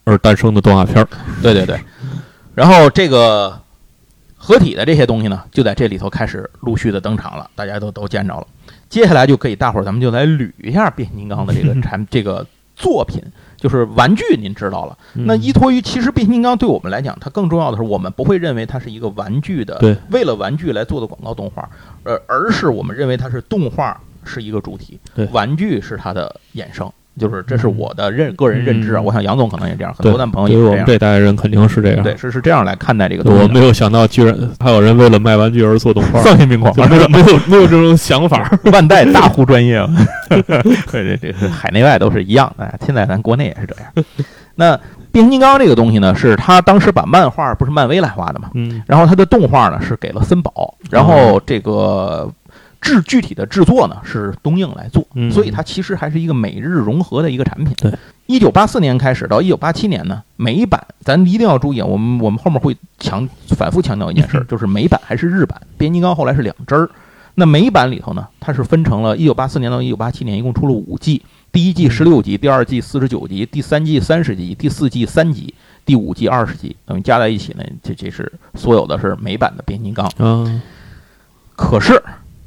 [0.03, 1.07] 而诞生的动画片儿。
[1.41, 1.79] 对对对，
[2.53, 3.59] 然后这个
[4.35, 8.45] 合体的这些东西呢，就在这里头开始陆续的登场了，大家都都见着了。
[8.89, 13.21] 接下来就可以大伙儿咱们就来捋一下变形金刚的这个产 这个作品，
[13.61, 14.97] 就是玩具，您知道了。
[15.13, 21.69] 那嗯依托于其实变形金刚对我们来讲，它更重要的是，我们不会认为它是一个玩具的，对，为了玩具来做的广告动画，
[22.03, 26.91] 呃，而是我们认为它是动画是一个主体对，玩具是它的衍生。
[27.19, 30.85] 就是这是我的认个人认知啊，嗯我想杨总可能也这样，很多的朋友也是这样。
[30.85, 32.03] 这代人肯定是这样。
[32.03, 33.41] 对，是是这样来看待这个东西。
[33.43, 38.49] 我没有想到，居然还有人为了卖玩具而做动画， 丧心病狂就没有没有没有这种想法。
[38.71, 39.85] 万代大户专业，
[40.29, 42.63] 对对对海内外都是一样的。
[42.65, 44.05] 哎现在咱国内也是这样。
[44.55, 44.77] 那
[45.11, 52.29] 变形金刚这个东西呢，是他当时把漫画不是漫威来画的嘛，嗯然后他的动画呢是给了森宝，然后这个
[52.81, 57.73] 制具体的制作呢是东映来做，嗯所以它其实还是一个美日融合的一个产品。
[57.77, 57.93] 对，
[58.25, 66.89] 一九八四年开始到一九八七年呢，美版咱一定要注意啊，我们我们后面会强反复强调一件事儿，就是美版还是日版，变形金刚后来是两支儿。
[67.35, 75.53] 那美版里头呢，它是分成了一九八四年到一九八七年，一共出了五季，第一季十六集，第二季四十九集，第三季三十集，第四季三集，
[75.85, 80.11] 第五季二十集，等于加在一起呢，这这是所有的是美版的变形金刚。
[80.17, 80.61] 嗯
[81.55, 82.01] 可是，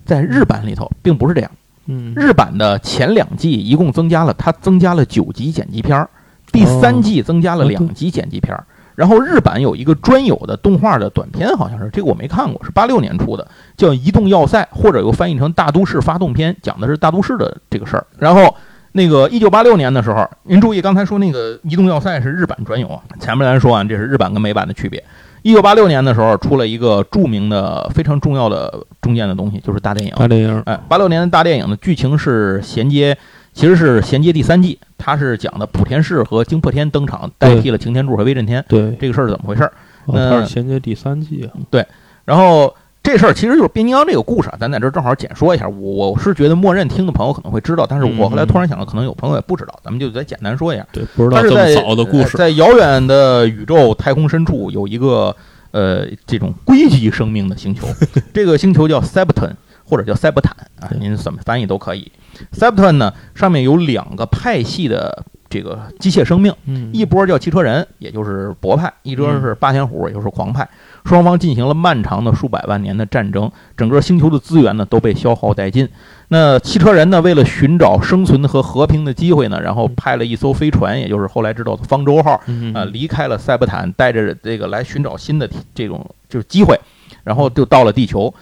[0.04, 1.50] 在日版里头并不是这样，
[1.86, 6.08] 嗯日版的前两季一共增加了，它增加了九集剪辑片儿，
[6.52, 8.64] 第三季增加了两集剪辑片儿。
[8.94, 13.44] 然后日版有一个专有的动画的短片，好像是这个我没看过，是八六年出的，
[13.76, 18.06] 叫《移动要塞》，或者又翻译成《大都市发动篇》，讲的是大都市的这个事儿。
[18.18, 18.54] 然后
[18.92, 25.02] 那个一九八六年的时候，您注意刚才说那个《移动要塞》是日版专有啊，前面咱说完这是日版跟美版的区别。
[25.44, 30.12] 一九八六年的时候出了一个著名的、非常重要的中间的东西，就是大电影。
[30.16, 33.14] 大电影，哎，八六年的大电影的剧情是衔接，
[33.52, 38.64] 其实是衔接第三季，它是讲的莆田氏和惊破天登场，代替了擎天柱和威震天。
[38.66, 39.72] 对，这个事儿是怎么回事儿？
[40.06, 41.52] 哦那衔接第三季啊。
[41.68, 41.86] 对
[42.24, 42.74] 然后
[43.04, 45.68] 这事儿其实就是变形金刚这个故事啊，咱在这儿正好简说一下。
[45.68, 50.86] 我我是觉得默认听的朋友可能会知道，但是我后来突然想到，可能有朋友也不知道，咱们就再简单说一下。
[50.90, 52.38] 对，不知道这么早的故事。
[52.38, 55.36] 呃在遥远的宇宙太空深处有一个
[55.70, 57.86] 呃这种硅基生命的星球，
[58.32, 59.50] 这个星球叫 Septon
[59.84, 62.10] 或者叫塞伯坦啊，您怎么翻译都可以。
[62.52, 70.68] Septon 呢上面有两个派系的这个机械生命，嗯，一波叫汽车人，也就是博派；一波是霸天虎，也就是狂派。
[71.04, 75.88] 双方进行了漫长的数百万年的战争，整个星球的资源呢都被消耗殆尽。
[76.28, 86.76] 那汽车人呢，为了寻找生存和和平的机会呢，然后派了一艘飞船，也就是后来知道的方舟号，嗯呃，离开了塞伯坦，带着这个来寻找新的这种就是机会，
[87.22, 88.34] 然后就到了地球。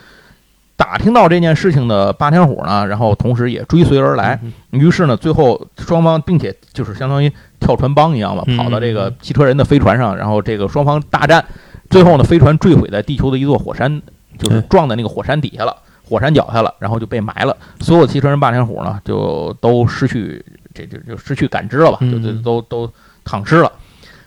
[0.82, 11.44] 打听到这件事情的霸天虎呢，然后同时也追随而来，嗯于是呢，最后双方并且就是相当于跳船帮一样嘛，嗯跑到这个汽车人的飞船上，然后这个双方大战，
[11.88, 14.02] 最后呢，飞船坠毁在地球的一座火山，
[14.36, 17.56] 就是撞在那个火山底下了，火山脚下了，然后就被埋了。
[17.78, 22.90] 所有汽车人霸天虎呢，就都失去这这就失去感知了吧，就就嗯都都
[23.24, 23.70] 躺尸了。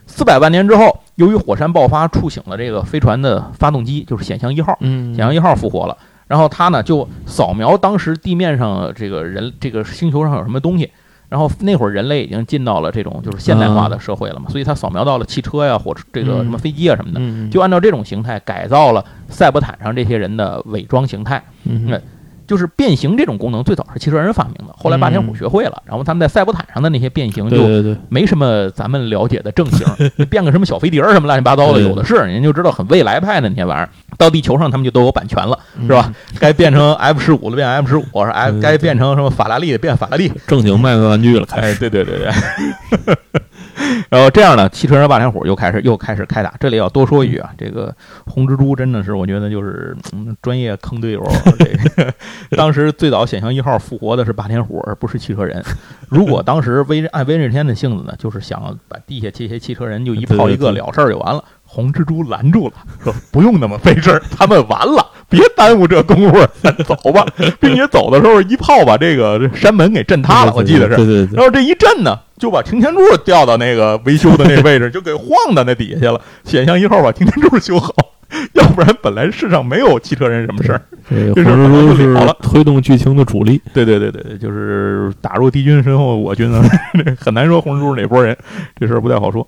[0.07, 4.77] 四百万年之后，由于火山爆发，触醒了这个飞船的发动机，就是显像一号。
[4.79, 10.89] 嗯，显像一号复活了，然后他呢就扫描当时地面上这个人这个星球上有什么东西，
[11.29, 21.43] 然后那会儿人类已经进到了这种就是现代化的社会了嘛，所以他扫描到了汽车呀、火车这个嗯什么飞机啊什么的，嗯，就按照这种形态改造了赛博坦上这些人的伪装形态。
[21.63, 21.99] 嗯那
[22.47, 29.85] 就是变形这种功能最早是汽车人发明的，后来霸天虎嗯学会了，然后他们在赛博坦上的那些变形就没什么咱们了解的正形，
[30.29, 33.89] 变个什么小飞碟儿什么乱七八糟的有的是，您就知道很未来派的那些玩意儿。
[34.17, 36.13] 到地球上他们就都有版权了，是是吧？？
[36.39, 40.31] 该变成 F 十五了变 F 十五，是该变成什么法拉利的变法拉利。
[40.47, 41.79] 正经卖个玩具了，开哎，始。
[41.79, 43.15] 对对对对。
[44.09, 46.53] 然后这样呢，汽车人霸天虎又开始又开始开打。
[46.59, 47.93] 这里要多说一句啊，这个
[48.25, 51.23] 红蜘蛛真的是我觉得就是嗯专业坑队友。
[51.59, 52.13] 这个
[52.55, 55.63] 当时最早显象一号复活的是霸天虎，而不是汽车人。
[56.09, 61.43] 如果当时威按威震天的性子呢，就是想把地下这些汽车人就一炮一个了事儿就完了。
[61.67, 67.25] 红蜘蛛拦住了，说不用那么费事儿，他们完了，别耽误这功夫，咱 走吧。
[67.59, 70.95] 并且走的时候一炮把这个山门给震塌了，我记得是。
[70.95, 76.21] 对对对，然后这一震呢，就把擎天柱掉到那个维修的那个位置，就给晃到那底下去了。
[76.43, 77.93] 险象一号把擎天柱修好，
[78.53, 80.81] 要不然本来世上没有汽车人什么事儿。
[81.09, 86.63] 这这事儿个红就了了是推动剧情的主力，对对对对对，就是打入敌军身后，我军呢
[87.19, 88.35] 很难说红蜘蛛是哪拨人，
[88.79, 89.47] 这事儿不太好说。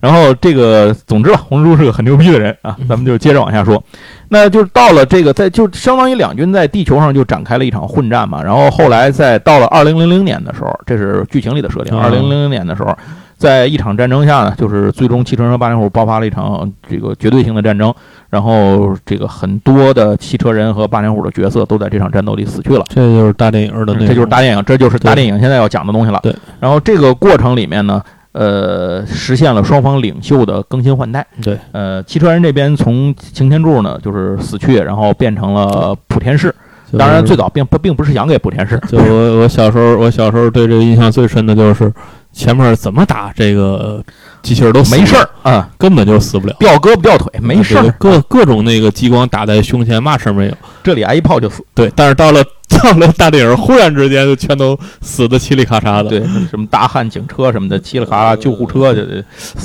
[0.00, 3.82] 然后这个，总之吧，红蜘蛛是个很牛逼的人啊，咱们就接着往下说。
[4.28, 8.42] 那就到了这个，在就相当于两军在地球上就展开了一场混战嘛。
[8.42, 11.92] 然后后来在到了二零零零年的时候，这是剧情里的设定。
[11.92, 12.96] 嗯二零零零年的时候，
[13.36, 17.92] 在一场战争下呢，就是最终汽车人和霸天虎爆发了一场这个绝对性的战争。
[18.30, 22.84] 然后这个很多的汽车人和霸天虎的角色都在这场战斗里死去了。
[22.88, 26.20] 这就是大电影的，这就是大电影，这就是大电影现在要讲的东西了。
[26.22, 31.26] 对，然后这个过程里面呢，呃，实现了双方领袖的更新换代。
[31.42, 36.54] 对，呃，汽车人这边从擎天柱呢就是死去，然后变成了莆田市。
[36.90, 41.92] 就是当然，最早并不并不是想给莆田市，就我我小时候，我小时候对这个印象最深的就是
[42.32, 44.02] 前面怎么打这个
[44.42, 50.52] 机器人都死没事儿啊，根本就死不了，掉胳膊掉腿没事儿，各各种那个激光打在胸前，嘛事儿没有。
[50.82, 51.64] 这里挨一炮就死。
[51.74, 59.02] 对，但是到了到了大电影，忽然之间就全都死的嘁里咔嚓的。，对，什么大汉警车什么的，嘁哩咔嚓救护车就。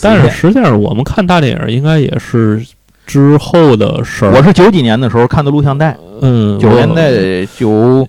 [0.02, 2.66] 但是实际上我们看大电影应该也是
[3.06, 4.32] 之后的事儿。
[4.32, 8.08] 我是九几年的时候看的录像带，嗯，九十年代九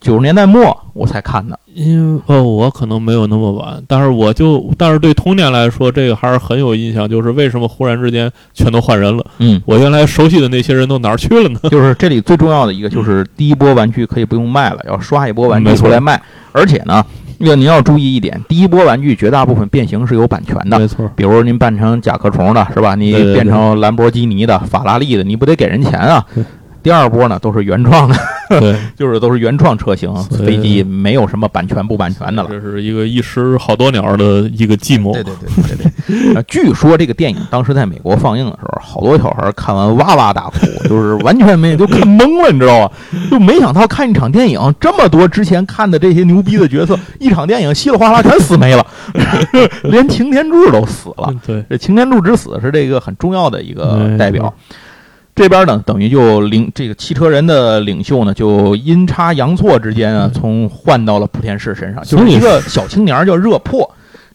[0.00, 1.58] 九十年代末我才看的。
[1.74, 7.06] 因为哦，我可能没有那么晚，但是我就，但是对童年来说，这个还是很有印象。
[7.06, 9.24] 就是为什么忽然之间全都换人了？
[9.38, 11.60] 嗯，我原来熟悉的那些人都哪儿去了呢？
[11.70, 16.20] 就是这里最重要的一个， 就是第一波玩具可以不用卖了，要刷一波玩具出来卖。
[16.52, 17.04] 而且呢，
[17.36, 20.78] 那个您要注意一点，第一波玩具绝大部分变形是有版权的。
[20.78, 22.94] 没错，比如您扮成甲壳虫的，是吧？
[22.94, 26.42] 你变成兰博基尼的、法拉利的，你不得给人钱啊对？
[26.86, 28.14] 第二波呢，都是原创的，
[28.60, 30.14] 对， 就是都是原创车型，
[30.46, 32.48] 飞机没有什么版权不版权的了。
[32.48, 35.12] 这是一个一时好多鸟的一个寂寞。
[35.12, 42.90] 对对对对对据说这个电影当时在美国放映的时候，好多小孩看完哇哇大哭， 就是完全没都看懵了，你知道吗？
[43.32, 48.86] 就没想到看一场电影，这么多之前看的这些牛逼的角色，一场电影稀里哗啦全死没了，
[49.82, 51.26] 连擎天柱都死了。
[51.30, 54.54] 嗯对，这擎天柱之死是这个很重要的一个代表错。
[55.36, 63.88] 这边呢，等于就领这个汽车人的领袖呢，就阴差阳错之间啊，嗯从换到了莆田市身上，就是一个小青年叫热破。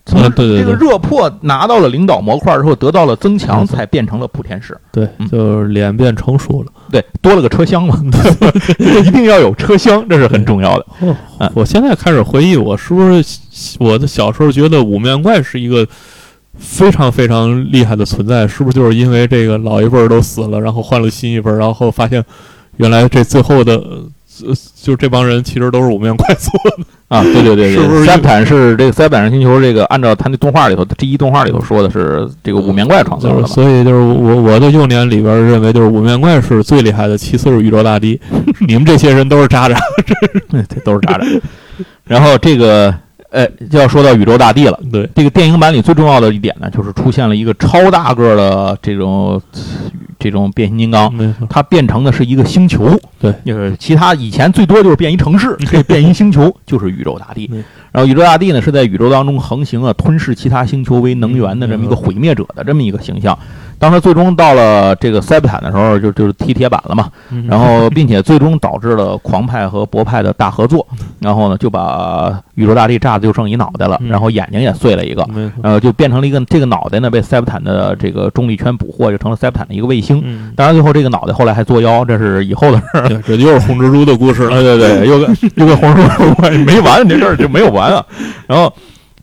[0.03, 4.75] 从啊对对这个热破拿到了领导模块之后，得到了增强，才变成了莆田市。
[4.91, 6.71] 对，嗯就是脸变成熟了。
[6.91, 7.95] 对，多了个车厢嘛，
[8.79, 10.85] 一定要有车厢，这是很重要的。
[11.53, 13.39] 我现在开始回忆，我是不是
[13.79, 15.87] 我的小时候觉得五面怪是一个
[16.57, 18.47] 非常非常厉害的存在？
[18.47, 22.23] 是不是就是因为这个老一辈儿都死了，然后换了新一辈儿，然后发现
[22.77, 23.73] 原来这最后的。
[23.75, 33.53] 呃就这帮人其实都是五面怪做的，啊，对对对对，是不是塞坦是这个塞普坦星球，这个按照他那动画里头第一动画里头说的是这个五面怪创造就是的嘛。
[33.53, 38.19] 所以就是我我的幼年里边认为就是五面怪是最厉害的，其次是宇宙大帝，
[38.67, 39.77] 你们这些人都是渣渣。
[40.57, 41.25] 这，都是渣渣。
[42.05, 42.91] 然后这个，
[43.31, 44.79] 呃，就要说到宇宙大帝了。
[44.91, 49.41] 对，这个电影版里最重要的一点呢，就是出现了一个超大个的这种
[50.19, 51.11] 这种变形金刚，
[51.49, 52.99] 它变成的是一个星球。
[53.19, 57.63] 对，就是其他以前最多就是变一城市， 这变一星球就是宇宙大帝嗯。
[57.91, 63.37] 然后宇宙大帝呢是在宇宙当中横行啊，吞噬其他星球为能源的这么一个嗯毁灭者的这么一个形象。
[63.77, 67.09] 当他最终到了这个塞布坦的时候，就就是踢铁板了嘛。
[67.31, 70.87] 嗯然后并且最终导致了狂派和博派的大合作，
[71.19, 75.25] 然后呢就把宇宙大帝炸的就剩一脑袋了，嗯然后眼睛也碎了一个，
[75.79, 80.21] 就变成了一个这个脑袋呢被塞布坦的这个重力圈捕获，就成了塞布坦的一个卫星。
[80.23, 83.21] 嗯，当然，最后这个脑袋后来还作妖，这是以后的事儿。
[83.25, 84.61] 这又是红蜘蛛的故事了。
[84.61, 88.05] 对对对，又跟 又跟红蜘蛛 没完，这事儿就没有完啊。
[88.47, 88.73] 然后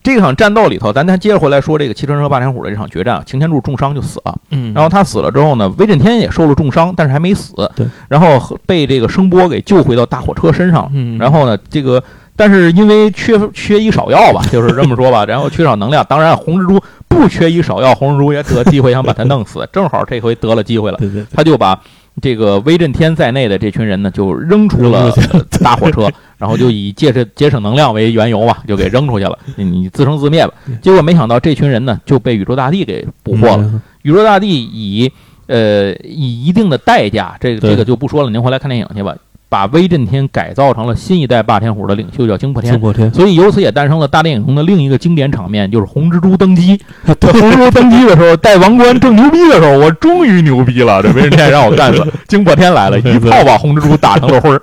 [0.02, 4.34] 这场战斗里头，咱再接着回来说这个汽车人和霸天虎的这场决战，擎天柱重伤就死了。
[4.50, 7.52] 嗯，然后他死了之后呢，威震天也受了重伤，但是还没死。
[7.76, 10.90] 对，然后被这个声波给救回到大火车身上。
[10.94, 12.02] 嗯，然后呢，这个
[12.36, 16.04] 但是因为缺缺医少药吧，就是这么说吧， 然后缺少能量。
[16.08, 20.98] 当然，红蜘蛛不缺医少药，红蜘蛛也得机会想把他弄死，正好这回得了机会了，
[21.34, 21.78] 他就把
[22.20, 25.12] 这个威震天在内的这群人呢，就扔出了
[25.62, 30.54] 大火车， 然后就以节省节省能量为缘由吧，就给扔出去了，你你自生自灭吧。
[30.80, 33.58] 结果没想到这群人呢就被宇宙大帝给捕获了。
[33.58, 35.10] 嗯宇宙大帝以
[35.48, 39.14] 呃以一定的代价，这个这个就不说了，您回来看电影去吧。
[39.50, 42.72] 把威震天改造成了新一代霸天虎的领袖，叫惊破天。
[42.72, 46.78] 惊破天，所以由此也诞生了大电影中的另一个经典场面，就是红蜘蛛登基。
[47.04, 52.06] 红蜘蛛登基的时候，戴王冠正牛逼的时候，我终于牛逼了，这威震天让我干死。
[52.28, 54.60] 惊破天来了，一炮把红蜘蛛打成了灰儿，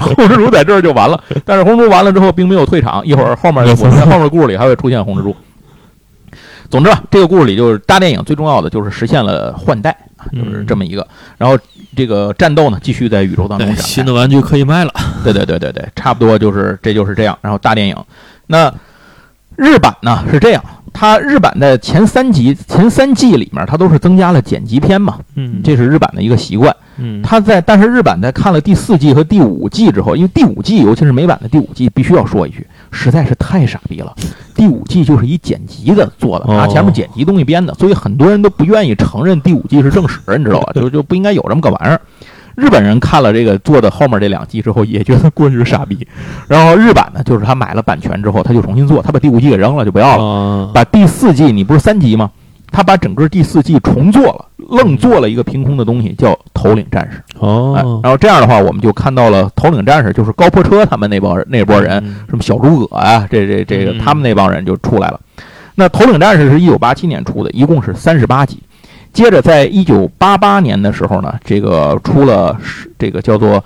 [0.00, 1.22] 红蜘蛛在这儿就完了。
[1.44, 5.34] 但是红蜘蛛完了之后，并没有退场，一会儿后面我们在后面的故事里还会出现红蜘蛛。
[6.70, 9.96] 总之吧，这个故事里就是大电影最重要的就是实现了换代，
[10.32, 11.06] 就是嗯这么一个。
[11.38, 11.56] 然后
[11.96, 13.82] 这个战斗呢，继续在宇宙当中对，展开。
[13.82, 14.92] 新的玩具可以卖了。
[15.22, 17.38] 对对对对对，差不多就是这就是这样。
[17.40, 17.96] 然后大电影，
[18.46, 18.72] 那
[19.56, 26.74] 日版呢是这样，它日版的前三集前三季里面，它都是增加了剪辑片嘛，嗯，这是日版的一个习惯。
[26.96, 34.14] 嗯，他在但是日版在看了第四季和第五季之后，因为第五季尤其是美版的第五季，必须要说一句，实在是太傻逼了。
[34.54, 40.72] 第五季就是以剪辑的做的，拿哦前面剪辑东西编的，所以很多人都不愿意承认第五季是正史，你知道吧？
[40.76, 42.00] 就就不应该有这么个玩意儿。
[42.54, 46.06] 日本人看了这个做的后面这两季之后，也觉得过去是傻逼。
[46.46, 50.24] 然后日版呢，就是他买了版权之后，他就重新做，他把第五季给扔了，就不要了。
[50.24, 52.30] 啊，把第四季，你不是三集吗？
[52.70, 57.18] 他把整个第四季重做了，愣做了一个凭空的东西，叫头领战士。
[57.34, 65.20] 哎哦，然后这样的话，我们就看到了头领战士，就是高坡车他们那帮那波人，嗯什么小诸葛啊，这这这个嗯他们那帮人就出来了。
[65.74, 68.62] 那头领战士是一九八七年出的，一共是三十八集。
[69.12, 73.60] 接着在一九八八年的时候呢，这个出了是这个叫做《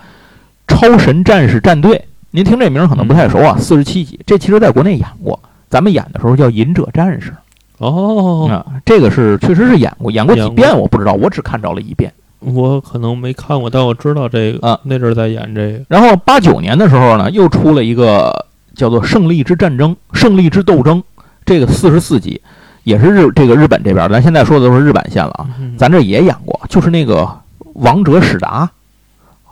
[0.67, 1.97] 超神战士战队》，
[2.31, 4.19] 您听这名儿可能不太熟啊，四十七集。
[4.25, 5.39] 这其实在国内演过，
[5.69, 7.31] 咱们演的时候叫《隐者战士》
[7.79, 12.13] 哦，啊，这个是确实是演过，演过几遍我不知道，我只看着了一遍。
[12.39, 15.81] 我可能没看过，但我知道这个啊那阵儿在演这个。
[15.89, 21.01] 然后八九年的时候呢，又出了一个叫做《胜利之战争》《胜利之斗争》，
[21.45, 22.41] 这个四十四集，
[22.83, 25.49] 也是日这个日本这边，咱现在说的都是日版线了啊。
[25.59, 27.29] 嗯咱这也演过，就是那个
[27.73, 28.69] 王者史达，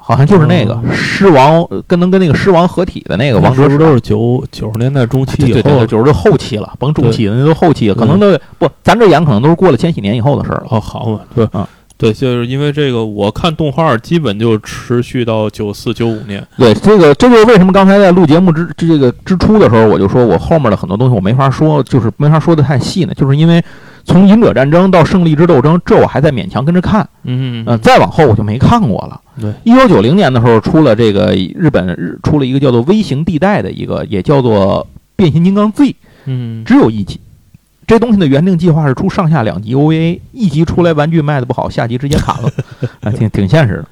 [0.08, 3.88] 好像就是那个哦狮王，呃跟能跟那个狮王合体的那个王者都。
[3.92, 5.88] 是九九十年代中期以后对对对，？
[5.88, 10.68] 就是后期了，甭中期了，那都后期了，可能都不，咱这演可能都是过了千禧年以后的事儿了。
[10.70, 16.46] 哦，好嘛，对啊对，就是因为这个，我看动画基本就持续到九四九五年。
[16.58, 23.64] 对，这个这就是为什么刚才在录节目之这个之初的时候，我就说我后面的很多东西我没法说，就是没法说的太细呢，就是因为
[24.08, 29.20] 从隐者战争到胜利之斗争，这我还在勉强跟着看，嗯呃，再往后我就没看过了。
[29.40, 35.96] 对，一九九零年的时候出了这个日本日出了一个叫做微型地带的一个，也叫做变形金刚 Z，
[36.26, 37.20] 嗯，只有一集。
[37.86, 42.50] 这东西的原定计划是出上下两集 OVA，一集出来玩具卖的不好，下集直接砍了，
[43.02, 43.86] 啊， 挺挺现实的。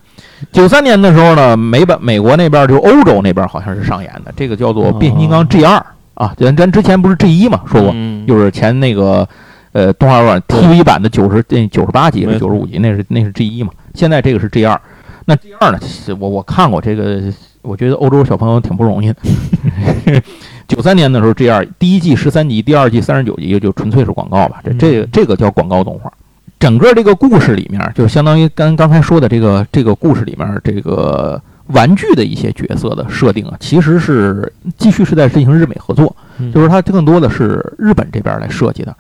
[0.51, 5.85] 九三年的时候呢，美版美国那边就欧洲那边好像是上演的，这个叫做变形金刚 G 二。
[6.13, 8.25] 啊，咱咱之前不是 G 一嘛，说过，嗯。
[8.25, 9.27] 就是前那个
[9.75, 14.79] 呃动画版 TV 版的九十那九十八集九十五集，那是那是 G 一嘛，现在这个是 G 二。
[15.25, 15.79] 那 G 二呢，
[16.17, 17.21] 我我看过这个，
[17.61, 19.15] 我觉得欧洲小朋友挺不容易的。
[20.65, 24.61] 九三年的时候，G 二第一季十三集，第二季三十九集，就纯粹是广告吧。
[24.63, 26.09] 这这个这个叫广告动画。
[26.57, 38.95] 整个这个故事里面，就相当于刚刚才说的这个这个故事里面，这个玩具的一些角色的设定啊，其实是继续是在进行日美合作，嗯就是它更多的是日本这边来设计的。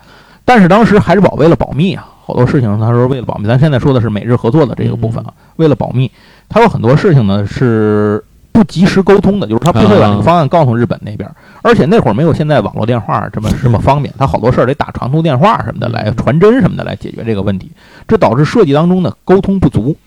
[0.45, 6.09] 但是当时海之宝为了保密啊，好多事情他说为了保密，咱现在说的是美日合作的这个部分啊，为了保密，
[6.47, 11.29] 他有很多事情呢是不及时沟通的，就是他不会把这个方案告诉日本那边，
[11.61, 17.71] 而且那会儿没有现在网络电话这么 这么方便，他好多事儿得打长途电话什么的来嗯传真什么的来解决这个问题，
[18.07, 19.97] 这导致设计当中的沟通不足，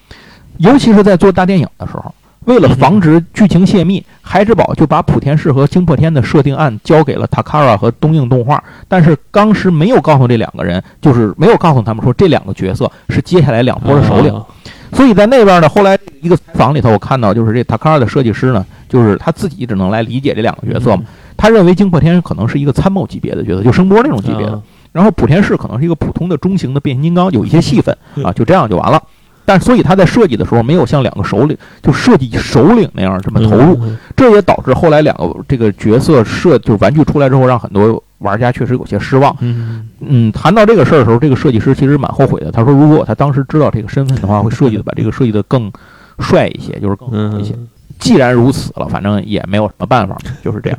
[0.59, 2.14] 尤其是在做大电影的时候。
[2.49, 14.34] 为了防止剧情泄密，孩之宝就把莆田市和惊破天的设定案交给了 Takara 和东映动画，但是当时没有告诉这两个人，就是没有告诉他们说这两个角色是接下来两波的首领。
[14.34, 14.44] 啊
[14.90, 21.03] 所以在那边呢，后来一个采访里头，我看到就是这 Takara 的设计师呢，就是他自己只能来理解这两个角色嘛。
[21.36, 27.94] 他认为惊破天可能是一个参谋级别的角色，就声波那种级别的，啊然后莆田市可能是一个普通的中型的变形金刚，有一些戏份
[28.24, 29.03] 啊，就这样就完了。
[29.49, 39.34] 但所以他在设计的时候没有像两个首领就设计首领那样这么投入，嗯这也导致后来两个这个角色设就是玩具出来之后，让很多玩家确实有些失望。
[39.40, 42.53] 嗯嗯，谈到这个事儿的时候，这个设计师其实蛮后悔的。
[42.53, 45.72] 他说，如果他当时知道这个身份的话，会设计的把这个设计的更
[46.18, 47.55] 帅一些，就是更好一些。
[47.55, 47.66] 嗯
[47.99, 50.78] 既然如此了，反正也没有什么办法，就是这样，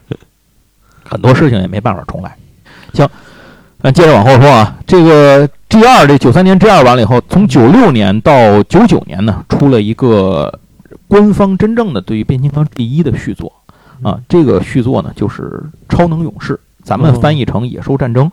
[1.03, 2.33] 很多事情也没办法重来。
[2.93, 3.05] 行，
[3.81, 10.59] 那接着往后说啊，这个 G 二这九三年 G 二完了以后，从九六年到九九年呢，出了一个
[11.07, 13.53] 官方真正的对于变形金刚第一的续作
[14.01, 15.43] 啊，这个续作呢就是
[15.95, 16.53] 《超能勇士》，
[16.83, 18.25] 咱们哦翻译成《野兽战争》，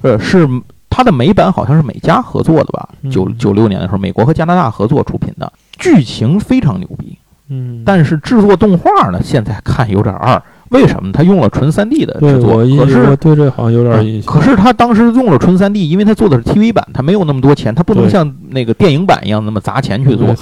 [0.00, 0.48] 呃，是
[0.88, 2.88] 它的美版好像是美加合作的吧？
[3.02, 7.18] 嗯九九六年的时候，美国和加拿大合作出品的，剧情非常牛逼。
[7.50, 10.42] 嗯，但是制作动画呢，现在看有点二。
[10.70, 11.12] 为什么？
[11.12, 14.32] 他用了纯 3D 的对制作，我印可是我对这好像有点印象。
[14.32, 20.34] 可是他当时用了纯 3D，因为他做的是 TV 版，他没有那么多钱，他不能像那个电影版一样那么砸钱去做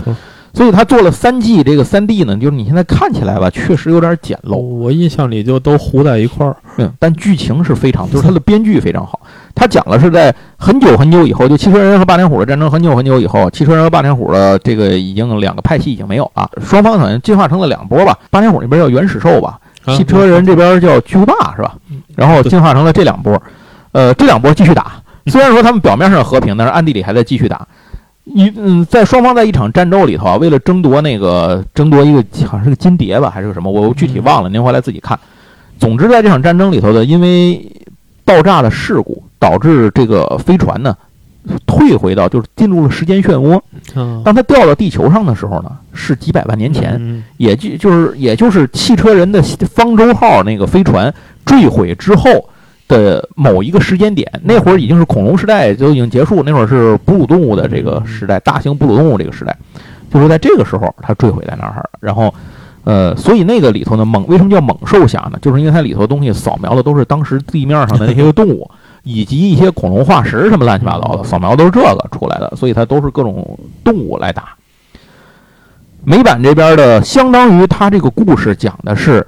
[0.52, 4.56] 所以他做了三 G 这个三 D 呢，就是你现在看起来吧，确实有点简陋。
[4.56, 6.56] 我印象里就都糊在一块儿。
[6.78, 9.20] 嗯，但剧情是非常，就是他的编剧非常好。
[9.54, 18.18] 他讲的是在很久很久以后，就汽车人和霸天虎的战争很久很久以后，汽车人和霸天虎的这个已经两个派系已经没有了，双方好像进化成了两波吧。
[18.30, 21.74] 霸天虎那边叫原始兽吧，啊汽车人这边叫巨无霸是吧？
[22.14, 23.40] 然后进化成了这两波，
[23.92, 24.92] 呃，这两波继续打。
[25.26, 27.66] 虽然说他们表面上和平，但是暗地里还在继续打。
[28.24, 35.18] 一嗯，在双方在一场战斗里头啊，为了争夺那个争夺一个好像是个金蝶吧，还是个什么，我具体忘了，您回来自己看。
[35.78, 37.70] 总之，在这场战争里头的，因为
[38.24, 40.96] 爆炸的事故，导致这个飞船呢
[41.66, 43.56] 退回到就是进入了时间漩涡。
[43.94, 51.12] 啊当它掉到地球上的时候呢，是几百万年前，嗯也就就是也就是汽车人的方舟号那个飞船
[51.44, 52.30] 坠毁之后
[52.88, 59.56] 的某一个时间点，那会儿已经是恐龙时代就已经结束，那会儿是哺乳动物的这个时代，大型哺乳动物这个时代，
[60.12, 62.32] 就是在这个时候它坠毁在那儿了，然后。
[62.84, 65.38] 呃，所以那个里头呢，猛为什么叫猛兽侠呢？
[65.42, 68.70] 就是因为它里头的东西扫描的都是当时地面上的那些动物，
[69.08, 74.56] 以及一些恐龙化石什么乱七八糟的，扫描都是这个出来的，所以它都是各种动物来打。
[76.02, 79.24] 美版这边的相当于它这个故事讲的是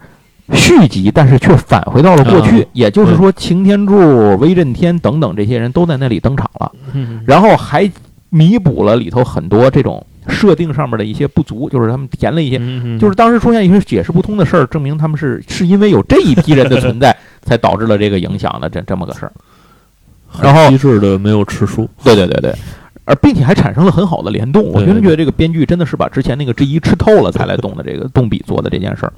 [0.53, 7.89] 续集，但是却返回到了过去，啊也就是说擎天柱、威震天等等这些人都在那里登场了，嗯然后还
[8.31, 12.59] 弥补了里头很多这种设定上面的一些不足，就是他们填了一些。
[12.61, 19.33] 嗯就是当时出现一些解释不通的事儿，证明他们是是因为有这一批人的存在， 才导致了这个影响的这这么个事儿。
[20.43, 22.55] 然后很机智的没有吃书，对对对对，
[23.05, 24.65] 而并且还产生了很好的联动。
[24.65, 29.13] 我真的觉得这个编剧真的是把之前那个之一吃透了才来动的这个动笔做的这件事儿。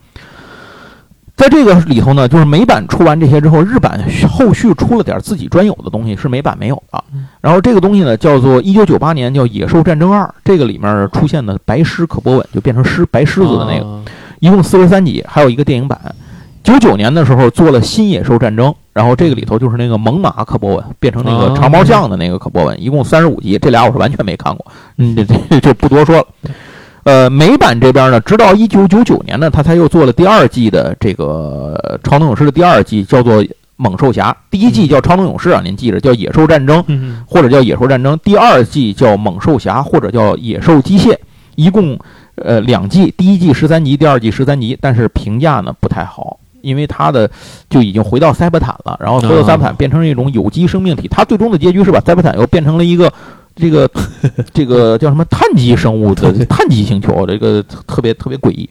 [1.36, 3.98] 在这个里头呢，就是美版出完这些之后，日版
[4.28, 7.02] 后续出了点自己专有的东西，是美版没有的。
[7.40, 14.02] 然后这个东西呢，叫做一九九八年叫《野兽战争二》，这个里面出现的白狮可波吻就变成狮白狮子的那，个，
[14.40, 15.98] 一共四十三集，还有一个电影版。
[16.62, 24.66] 九九年的时候做了《新野兽战争》，然后这个里头就是那个猛犸可波文变成那个哦长毛象的那个可波文，一共三十五集，这俩我是完全没看过，
[24.98, 26.26] 嗯， 这这就不多说了。
[27.04, 33.42] 呃，美版这边呢，直到一九九九年呢，他才又做了第二季的这个《超能勇士》的第二季，叫做
[33.76, 34.30] 《猛兽侠》。
[34.50, 38.14] 第一季叫《超能勇士》啊，您记着叫《野兽战争》，嗯或者叫《野兽战争》。
[38.22, 41.12] 第二季叫《猛兽侠》，或者叫《野兽机械》，
[41.56, 41.98] 一共
[42.34, 46.38] 呃两季，第一季十三集，第二季十三集，但是评价呢不太好。
[46.62, 47.30] 因为它的
[47.68, 53.12] 就已经回到塞伯坦了，然后所有塞伯坦变成一种有机生命体，它最终的结局是把塞伯坦又变成了一个
[53.56, 53.90] 这个
[54.52, 58.68] 这个叫什么碳基生物的碳基星球，这个特别特别诡异。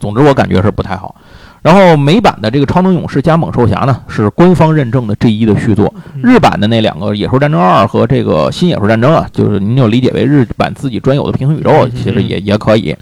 [0.00, 1.14] 总之，我感觉是不太好。
[1.60, 5.92] 然后美版的这个《超能勇士》加《猛兽侠》呢，是官方认证的 G 一的续作。
[6.22, 12.96] 日版的那两个《野兽战争二》和这个《新野兽战争》啊，就是您就理解为日版自己专有的平行宇宙，其实也也可以。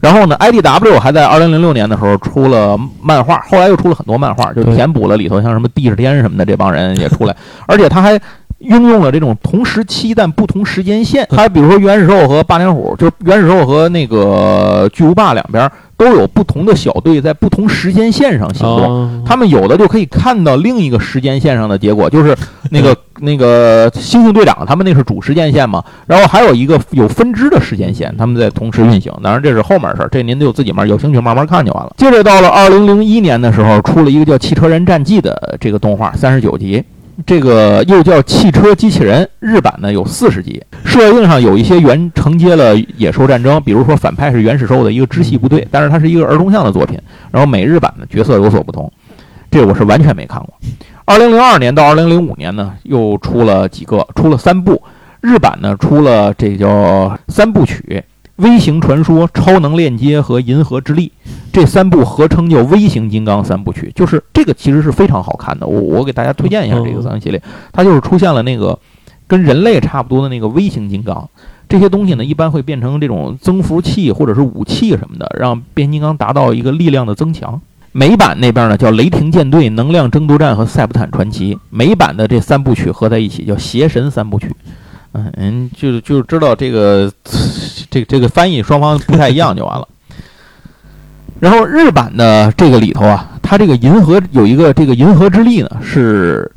[0.00, 7.36] 然后呢，IDW 还在二零零六年的时候出了漫画，后来又出了很多漫画，就填补了里头像什么地势天什么的这帮人也出来，
[7.66, 8.20] 而且他还。
[8.58, 22.36] 运用了这种同时期但不同时间线，它比如说原始兽和霸天虎，就是原始兽和那个巨无霸两边都有不同的小队在不同时间线上行动，哦他们有的就可以看到另一个时间线上的结果，就是
[22.70, 29.12] 那个那个猩猩队长他们那是主时间线嘛，然后还有一个有分支的时间线，他们在同时运行。
[29.22, 31.92] 当然这是后面的事儿，这您就自己慢有兴趣慢慢看就完了。
[31.96, 36.82] 接着到了二零零一年的时候，出了一个叫《汽车人战记》的这个动画，三十九集。
[37.26, 46.98] 这个又叫《汽车机器人》，日版呢有四十集，设定上有一些原承接了野兽战争，比如说反派是原始兽的一个支系部队，但是它是一个儿童向的作品。
[47.32, 48.90] 然后美日版的角色有所不同，
[49.50, 50.54] 这我是完全没看过。
[51.04, 54.80] 二零零二年到二零零五年呢，又出了几个，出了三部。
[55.20, 57.82] 日版呢出了这叫三部曲，
[58.44, 61.10] 《微型传说》《超能链接》和《银河之力》
[61.58, 65.66] 这三部合称叫《微型金刚三部曲》，就是这个其实是非常好看的。
[65.66, 67.42] 我我给大家推荐一下这个三个系列，
[67.72, 68.78] 它就是出现了那个
[69.26, 71.28] 跟人类差不多的那个微型金刚。
[71.68, 77.60] 这些东西呢，一般会变成这种增幅器或者是武器什么的，让变形金刚达到一个力量的增强。
[77.90, 84.46] 美版那边呢叫《雷霆舰队》《能量争夺战》和《塞伯坦传奇》，美版的这三部曲合在一起叫《邪神三部曲》。
[85.12, 87.10] 嗯嗯，就就知道这个
[87.90, 89.88] 这 这个翻译双方不太一样就完了。
[91.40, 96.50] 然后日版的这个里头啊，它这个银河有一个这个银河之力呢，是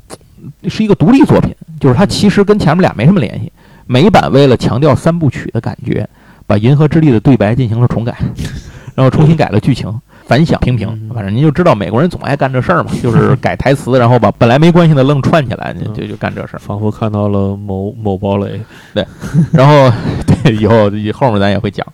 [0.68, 3.52] 是一个独立作品，就是它其实跟前面俩没什么联系。
[3.86, 6.08] 美版为了强调三部曲的感觉，
[6.48, 8.16] 把银河之力的对白进行了重改，
[8.96, 9.94] 然后重新改了剧情，
[10.26, 10.88] 反响平平。
[11.14, 16.60] 反正您就知道美国人总爱干这事儿嘛， 就是改台词，然后把本来没关系的愣串起来，就就干这事儿。
[16.60, 18.62] 仿佛看到了某某堡垒，
[18.94, 19.06] 对
[19.52, 19.92] 然后
[20.26, 21.86] 对以后以后面咱也会讲，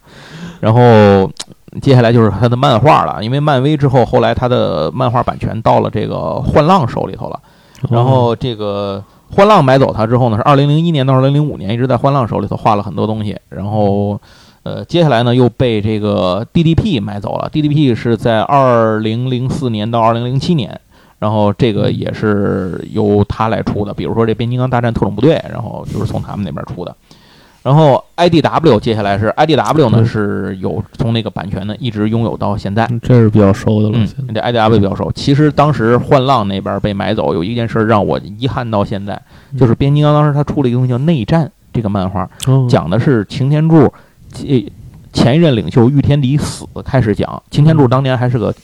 [0.60, 1.32] 然后
[1.82, 7.40] 接下来就是他的漫画了，因为漫威之后，后来他的漫画版权到了这个幻浪手里头了。
[7.90, 14.20] 然后这个幻浪买走他之后呢，是二零零一年到二零零五年一直在幻浪手里头画了很多东西，然后。
[14.64, 17.50] 呃，接下来呢又被这个 DDP 买走了。
[17.50, 20.78] DDP 是在二零零四年到二零零七年，
[21.20, 23.94] 然后这个也是由他来出的。
[23.94, 26.94] 比如说这《变形金刚大战特种部队》，然后就是从他们那边出的。
[27.68, 33.98] 然后 IDW 接下来是 IDW 呢是有从那个版权呢一直拥有到现在，这是比较熟的了。
[33.98, 35.12] 嗯，这 IDW 比较熟。
[35.12, 39.22] 其实当时幻浪那边被买走，有一件事让我遗憾到现在，
[39.60, 42.30] 就是变形金刚当时他出了一个东西叫《内战》这个漫画，
[42.70, 43.92] 讲的是擎天柱。
[44.32, 44.66] 这
[45.12, 48.56] 前一任领袖御天敌死开始讲，擎天柱当年还是个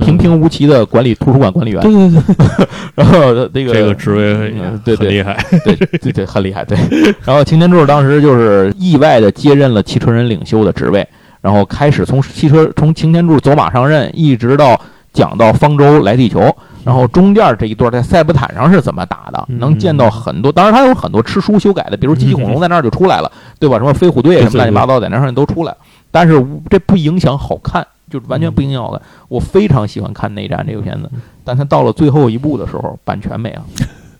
[0.00, 1.80] 平平无奇的管理图书馆管理员。
[1.82, 4.54] 对对对， 然后这个这个职位
[4.84, 6.64] 对对厉害，对对对很厉害。
[6.64, 6.78] 对，
[7.24, 11.06] 然后擎天柱当时就是意外的接任了汽车人领袖的职位，
[11.40, 14.80] 然后开始从汽车从擎天柱走马上任，一直到
[15.12, 16.54] 讲到方舟来地球。
[16.84, 19.46] 然后中间这一段在塞伯坦上是怎么打的？
[19.60, 23.30] 能见到很多，当然他有很多吃书修改的，比如机器恐龙在那儿就出来了，
[23.60, 23.78] 对吧？
[23.78, 25.72] 什么飞虎队什么乱七八糟在那上都出来，
[26.10, 29.00] 但是这不影响好看，就完全不影响好看。
[29.28, 31.10] 我非常喜欢看内战这个片子，
[31.42, 33.64] 但它到了最后一部的时候，版权没了，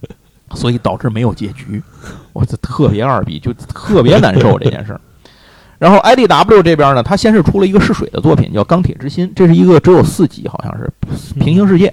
[0.57, 1.83] 所以导致没有结局，
[2.33, 5.01] 我这特别二逼，就特别难受这件事儿。
[5.79, 10.89] 然后 IDW 这边呢，它先是出了一个试水的作品，叫《钢铁之心》，这是一个只有四集，好像是
[11.41, 11.93] 平行世界。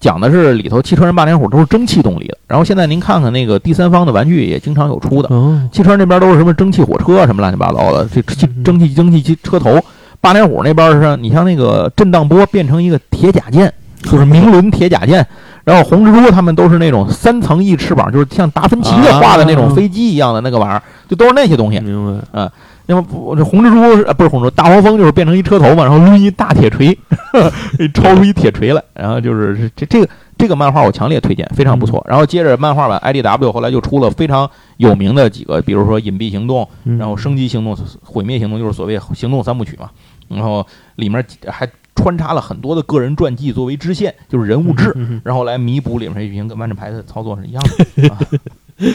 [0.00, 5.28] 讲的是里头汽车人霸天虎都是蒸汽动力的，然后现在您看看那个第三方的玩具也经常有出的，
[5.72, 9.76] 汽车那边都是什么蒸汽火车什么乱七八糟的，这汽蒸汽蒸汽机车头，
[10.20, 15.26] 霸天虎那边是你像那个震荡波变成一个铁甲舰，就是明轮铁甲舰，
[15.64, 22.26] 然后红蜘蛛他们都是那种三层翼翅膀，就是像达芬奇的画的那种飞机一样的那个玩意儿，就都是那些东西，明白？
[22.32, 22.50] 嗯。
[22.90, 23.02] 那么
[23.44, 26.98] 红蜘蛛不是红蜘蛛，大黄蜂就是变成一车头嘛，然后抡一大铁锤，
[27.92, 30.08] 抽出一铁锤来，然后就是这这个
[30.38, 32.02] 这个漫画我强烈推荐，非常不错。
[32.08, 39.90] 然后接着漫画版 IDW 后来就出了非常有名的几个，比如说隐蔽行动，然后升级行动、毁灭行动，就是所谓行动三部曲嘛。
[40.28, 40.64] 然后
[40.96, 47.62] 里面还穿插了很多的个人传记作为支线，就是人物志，然后来弥补里面剧情跟万智牌的操作是一样
[47.96, 48.38] 的。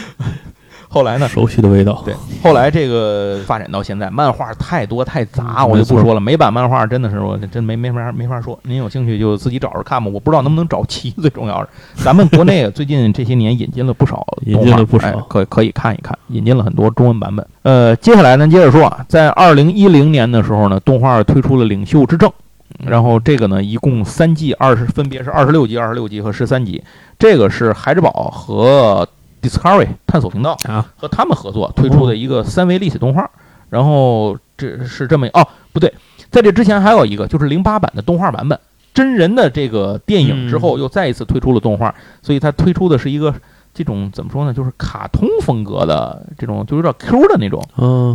[0.88, 1.28] 后来呢？
[1.28, 2.02] 熟悉的味道。
[2.04, 6.20] 对，后来这个发展到现在，漫画太多太杂，我就不说了。
[6.20, 8.58] 美版漫画真的是我真没没法没法说。
[8.62, 10.10] 您有兴趣就自己找着看吧。
[10.12, 11.68] 我不知道能不能找齐， 最重要是
[12.04, 17.44] 咱们国内最近这些年引进了不少引进了不少，可可以看一看，引进了很多中文版本。
[17.62, 22.30] 呃，接下来呢，接着说啊，在二零一零年的时候呢，动画推出了《领袖之证》，
[22.78, 26.84] 然后这个呢一共三季，二十分别是二十六集、二十六集和十三集。
[27.18, 29.08] 这个是孩之宝和。
[29.44, 33.30] Discovery 探索频道啊，和他们合作推出的一个三维立体动画，
[33.68, 35.92] 然后这是这么哦，不对，
[36.30, 38.58] 在这之前还有一个，就是零八版的动画版本，
[38.94, 43.34] 真人的这个电影之后又再一次推出了动画，所以它推出的是一个
[43.74, 47.62] 这种怎么说呢，就是卡通风格的这种，就有点 Q 的那种，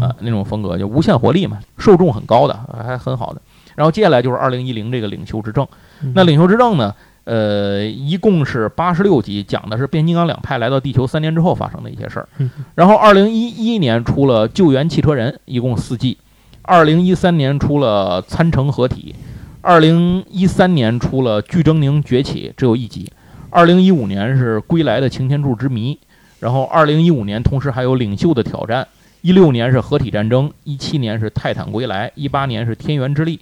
[0.02, 3.42] 啊，那种风格就无限活力嘛，受众很高的，还很好的。
[3.76, 5.66] 然后接下来就是二零一零这个领袖之证，
[6.14, 6.94] 那领袖之证呢？
[7.26, 12.28] 呃，一共是八十六集，讲的是变形金刚两派来到地球三年之后发生的一些事儿。
[12.74, 16.18] 然后，二零一一年出了《救援汽车人》，一共四季；
[16.64, 19.14] 二零一三年出了《参城合体》；
[19.62, 23.06] 二零一三年出了《巨狰狞崛起》，只有一集；
[23.52, 25.94] 二零一五年是《归来的擎天柱之谜》；
[26.40, 28.84] 然后二零一五年同时还有《领袖的挑战》；
[29.22, 33.40] 一六年是合体战争；一七年是泰坦归来；一八年是天元之力。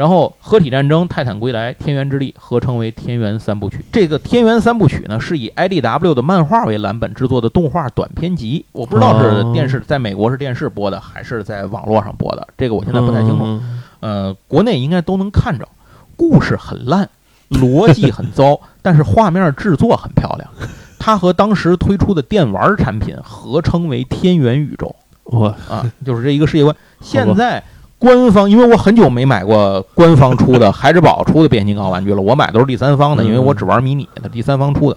[0.00, 3.84] 然后合体战争、泰坦归来、天元之力合称为天元三部曲。
[3.92, 8.64] 这个天元三部曲呢，是以 IDW 的漫画为蓝本制作的动画短片集。
[8.72, 13.60] 我不知道是电视在美国是电视播的，还是在网络上播的，这个我现在不太清楚。
[14.00, 15.68] 呃，国内应该都能看着。
[16.16, 17.06] 故事很烂，
[17.60, 20.50] 逻辑很糟，但是画面制作很漂亮。
[20.98, 24.96] 它和当时推出的电玩产品合称为天元宇宙。
[25.24, 26.74] 哇啊，就是这一个世界观。
[27.02, 27.62] 现在。
[28.00, 34.96] 官方，因为我很久没买过官方出的 孩之宝出的变形金刚玩具了，我买都是第三方的，因为我只玩迷你的，第三方出的。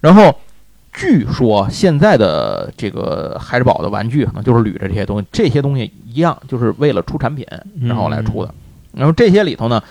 [0.00, 0.34] 然后
[0.94, 7.46] 据说现在的这个孩之宝的玩具可能就是捋着这些东西，这些东西一样，就是为了出产品
[7.82, 8.54] 然后来出的。
[8.94, 9.82] 然后这些里头呢，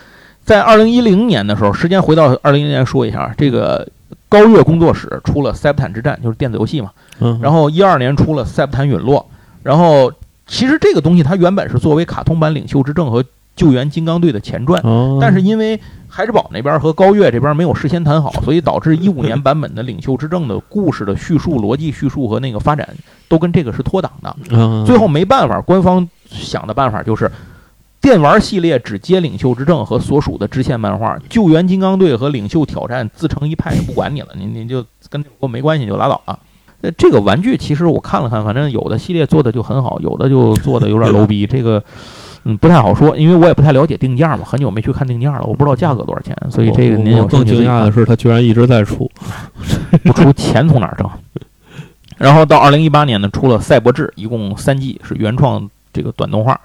[0.44, 3.88] 在二零一零年的时候，时间回到二零一零年说一下，这个
[4.28, 6.90] 高月工作室出了《塞伯坦之战》，就是电子游戏嘛。
[7.40, 9.20] 然后一二年出了《塞伯坦陨落》，
[9.62, 10.12] 然后。
[10.52, 13.22] 其实这个东西它原本是作为卡通版《领袖之证》和
[13.56, 14.82] 《救援金刚队》的前传，
[15.18, 22.86] 但是因为孩之宝那边和高月这边没有事先谈好，所以导致一五年 版本的《领袖之证》的故事的叙述、逻辑叙述和那个发展
[23.28, 24.36] 都跟这个是脱档的。
[24.84, 27.32] 最后没办法，官方想的办法就是
[28.02, 36.38] 电玩系列只接领袖之证和所属的支线漫画，救援金刚队和领袖挑战自成一派，也不管你了，您您就跟我没关系就拉倒了。
[36.82, 41.82] 呃，这个玩具其实我看了看，反正有的系列做的就很好，有的就做的有点 low 逼，这个
[42.44, 49.10] 嗯不太好说，因为我也不太了解定价嘛，很久没去看定价了，我不知道价格多少钱，所以这个您有更惊讶的是是，它居然一直在出。
[50.02, 51.08] 不出钱从哪儿挣？
[52.18, 56.60] 然后到二零一八年呢，出了《赛博志》，一共三季，是原创这个短动画。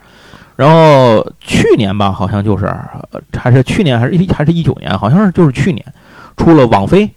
[0.56, 5.86] 然后去年吧，好像就是呃还是去年还是一还是一九年，好像是就是去年
[6.36, 7.08] 出了网飞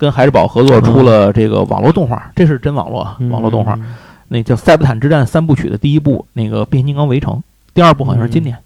[0.00, 3.94] 跟孩之宝合作出了这个网络动画，这是真网络网络动画，嗯
[4.28, 7.42] 那叫《塞伯坦之战》三部曲的第一部，那个变形金刚围城，
[7.74, 8.56] 第二部好像是今年、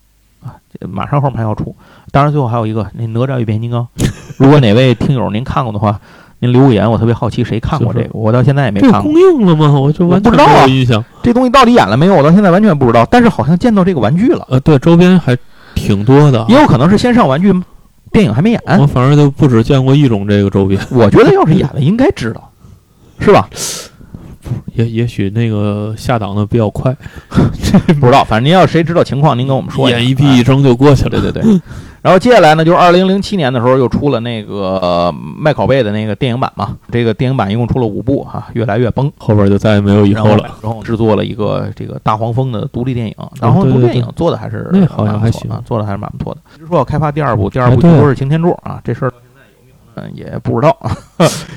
[0.44, 0.54] 啊，
[0.88, 1.74] 马上后面还要出。
[2.12, 3.88] 当然最后还有一个那哪吒与变形金刚，
[4.38, 5.98] 如果哪位听友您看过的话，
[6.38, 9.10] 您留个言，我特别好奇谁看过这个，我到现在也没看过。
[9.10, 9.72] 映了吗？
[9.72, 11.02] 我就完全我不知道啊没有印象。
[11.22, 12.14] 这东西到底演了没有？
[12.14, 13.04] 我到现在完全不知道。
[13.10, 15.34] 但是好像见到这个玩具了，呃，对，周边还
[15.74, 16.46] 挺多的啊。
[16.50, 17.50] 也有可能是先上玩具，
[18.14, 18.62] 电影还没演。
[18.78, 22.50] 我反正就不止见过一种这个周边， 我觉得要是演了，应该知道，
[23.18, 23.48] 是吧？
[24.74, 26.94] 也也许那个下档的比较快，
[28.00, 29.96] 不知道，反正您要谁知道情况，您跟我们说下。
[29.98, 31.10] 眼一闭一睁就过去了。
[31.10, 31.60] 对对对。
[32.02, 36.76] 然后接下来呢，就是二零零七年的时候又出了那个、呃麦考贝的那个电影版嘛。
[36.90, 39.10] 这个电影版一共出了五部哈、越来越崩。
[39.16, 40.44] 后边就再也没有以后了。
[40.62, 46.40] 然后制作了一个这个大黄蜂的独立电影，大黄蜂对对独立电影做的还是那好像还行啊，做的还是蛮不错的。
[46.56, 49.12] 一直说要开发第二部，第二部哎对据说是擎天柱啊，这事儿
[49.94, 50.76] 到现在有没有呢也不知道。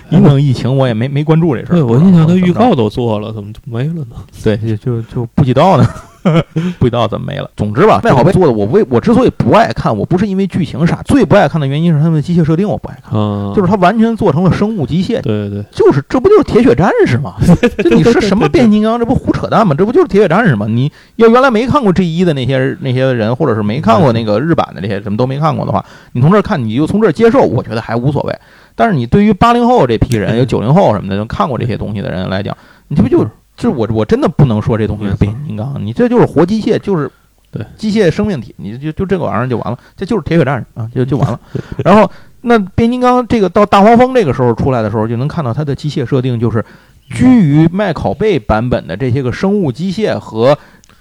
[0.10, 1.76] 因为疫情，我也没没关注这事儿。
[1.76, 4.16] 对，我印象他预告都做了，怎么就没了呢？
[4.44, 5.86] 对，就就就不知道呢，
[6.80, 7.50] 不知道怎么没了。
[7.56, 17.36] 总之吧，麦考贝做的，我为我之所以不爱看，我不是因为剧情傻，最不爱看的原因是他们的机械设定我不爱看，嗯，就是它完全做成了生物机械，对对对就是这不就是铁血战士吗？
[17.78, 18.98] 这你是什么变形金刚？
[19.00, 19.76] 这不胡扯淡吗？
[19.78, 20.66] 这不就是铁血战士吗？
[20.68, 28.36] 你要原来没看过 G 一的那些那些人，或者是没看过那个日版的这些什么都没看过的话，你从这儿看，你就从这儿接受，我觉得还无所谓。
[28.76, 32.56] 但是你对于八零后这批人，有九零后什么的，就看过这些东西的人来讲，
[32.88, 33.26] 你这不就
[33.58, 37.12] 就是我我真的不能说这东西是变形金刚，你这就是活机械，就是
[37.52, 41.38] 对机械生命体，你就就这个玩意儿就完了，这就是铁血战士啊，就就完了。
[41.84, 42.10] 然后
[42.42, 46.64] 那变形金刚这个到大黄蜂这个时候出来的时候，就能看到它的机械设定就是
[47.10, 50.58] 居于麦考贝版本的这些个生物机械和。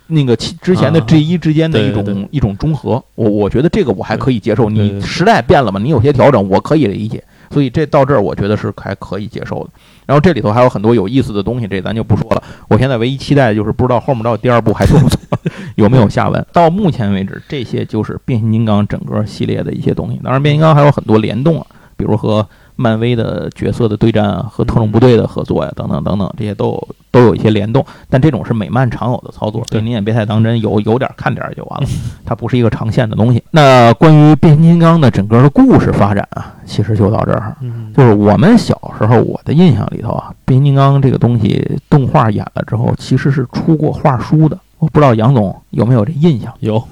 [0.08, 4.70] 那个其之前的啊 G 一之间的一种、一种中和，我我觉得这个我还可以接受。
[4.70, 9.70] 你时代变了嘛，你有些调整我可以理解，所以这到这儿我觉得是还可以接受的。
[10.06, 12.42] 然后这里头还有很多有意思的东西，这咱就不说了。
[12.68, 15.18] 我现在唯一期待的就是不知道后面到第二部还做不做，
[15.74, 16.46] 有没有下文。
[16.52, 20.20] 到目前为止，这些就是变形金刚整个系列的一些东西。
[20.22, 21.66] 当然，变形金刚还有很多联动啊，
[21.96, 27.84] 比如和漫威的角色的对战啊，和特种部队的合作呀、等等等等，这些都有都有一些联动。
[28.08, 31.88] 但这种是美漫常有的操作，所以您也别太当真，有有点看点就完了，
[32.24, 33.42] 它不是一个长线的东西。
[33.50, 37.56] 那关于变形金刚的整个的故事发展啊，其实就到这儿。
[37.62, 44.58] 嗯，就是我们小时候，我的印象里头啊，变形金刚这个东西动画演了之后，其实是出过画书的。
[44.78, 46.52] 我不知道杨总有没有这印象？
[46.60, 46.82] 有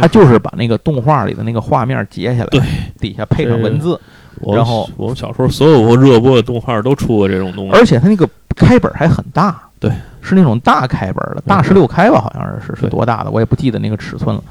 [0.00, 2.60] 他就是把那个动画里的那个画面截下来，对，
[3.00, 4.00] 底下配上文字，我
[4.54, 9.90] 然后我们小时候所有热播的动画都出过这种东西，而且它那个开本还很大，对，
[10.20, 14.42] 是那种大开本的，大十六开吧，好像是是多大的，我也不记得那个尺寸了。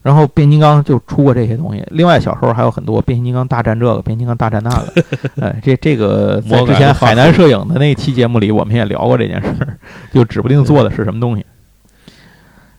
[0.00, 4.92] 然后变形金刚就出过这些东西，另外小时候还有很多变形金刚大战这个，变形金刚大战那个，
[5.44, 9.76] 哎，这这个在之前海南摄影的那期节目里，我们也聊过这件事儿，
[10.12, 11.44] 就指不定做的是什么东西。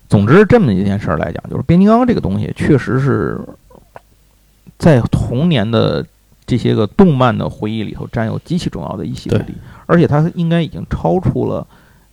[0.07, 3.39] 总之，这么一件事儿来讲，就是变形金刚这个东西，确实是
[4.79, 6.03] 在童年的
[6.49, 9.53] 这些个动漫的回忆里头占有极其重要的一席之对地，
[9.85, 11.65] 而且它应该已经超出了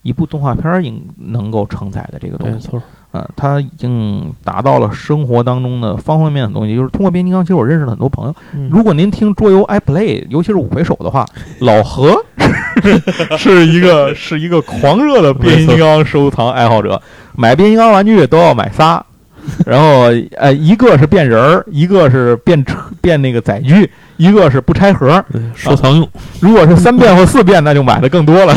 [0.03, 2.55] 一部动画片儿应能够承载的这个东西。
[2.55, 2.83] 没错，
[3.13, 6.77] 嗯，它已经达到了生活当中的方方面面的东西。
[6.77, 8.37] 就是通过变形金刚，其实我认识了很多朋友。
[8.53, 11.25] 嗯如果您听桌游 iPlay，尤其是五回手的话，
[11.61, 12.23] 老何
[13.39, 17.01] 是一个是一个狂热的变形金刚收藏爱好者，
[17.35, 19.05] 买变形金刚玩具都要买仨。
[19.65, 25.25] 然后，呃，一个是变人儿，一个是变车变那个载具，一个是不拆盒。
[25.33, 26.09] 对收藏用，
[26.41, 28.55] 如果是三遍或四遍，那就买的更多了。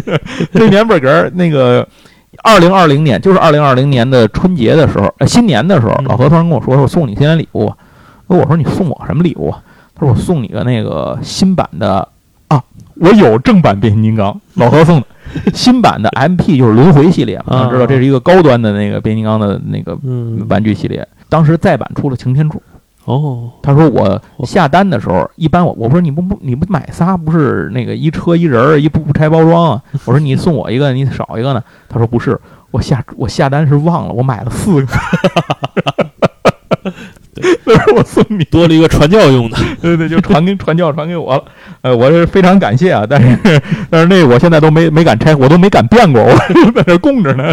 [0.52, 1.86] 这年本格儿那个
[2.42, 7.72] 二零二零年，就是二零二零年的春节的时候，呃，新年的时候，嗯老何突然跟我说：“说我送你新年礼物。”
[8.28, 9.58] 那我说：“你送我什么礼物啊？”
[9.94, 12.06] 他说：“我送你个那个新版的啊，
[13.00, 15.06] 我有正版变形金刚，老何送的。
[15.54, 21.06] ”新版的 MP 就是轮回系列嘛，啊知道这是一个高端的那个变形金刚的那个嗯，玩具系列。
[21.28, 22.60] 当时再版出了擎天柱，
[23.04, 29.82] 哦，他说我下单的时候，一般我我不是你不不你不买仨不是那个一车一人儿一不不拆包装啊？
[30.04, 31.62] 我说你送我一个，你少一个呢？
[31.88, 32.36] 他说不是，
[32.72, 34.92] 我下我下单是忘了，我买了四个。
[37.64, 39.56] 那 是我送你，多了一个传教用的。
[39.80, 41.44] 对对，就传给传教传给我了。
[41.82, 43.60] 呃，我是非常感谢啊，但是
[43.90, 47.52] 但是那我现在都没没敢拆，我都没敢变过，我在那供着呢，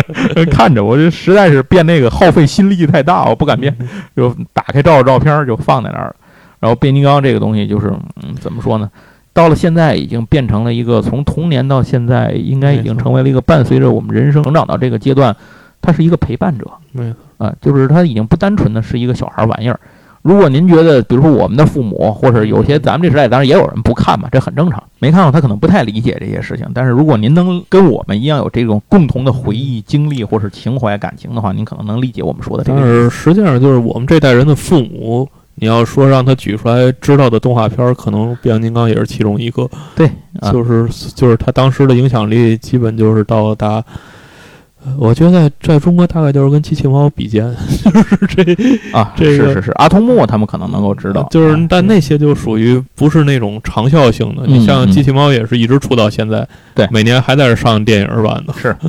[0.51, 3.75] 看着我这实在是变那个耗费心力太大，我不敢变，
[4.15, 6.15] 就打开照照片就放在那儿了。
[6.59, 7.87] 然后变形金刚这个东西就是
[8.23, 8.89] 嗯，怎么说呢？
[9.33, 15.35] 到了现在已经变成了一个从童年到现在，应该已经成为了一个伴随着我们人生成长到这个阶段，
[15.79, 16.65] 它是一个陪伴者。
[16.91, 17.17] 没错。
[17.37, 19.79] 啊，就是它已经不单纯的是一个小孩玩意儿。
[20.23, 24.83] 如果您觉得，比如说我们的父母，或者有些咱们这时代，当然也有人不看嘛，这很正常。
[24.99, 26.67] 没看过他可能不太理解这些事情。
[26.73, 32.79] 但是如果您能跟我们一样有这种共同的回忆、经历或是情怀、感情的话，您可能能理解我们说的这个。
[32.79, 35.25] 但是实际上，就是我们这代人的父母，
[35.55, 39.69] 你要说让他举出来知道的动画片，可能变形金刚也是其中一个。
[39.95, 40.11] 对，
[40.51, 43.81] 就是就是他当时的影响力，基本就是到达。
[44.97, 47.53] 我觉得在中国大概就是跟机器猫比肩，
[47.83, 48.43] 就是这
[48.97, 54.43] 啊，这个是是是，阿童木他们可能能够知道，就是但那些就属于不是那种长效性的。
[54.45, 58.75] 你像机器猫也是一直出到现在，对，每年还在这上电影版的，是。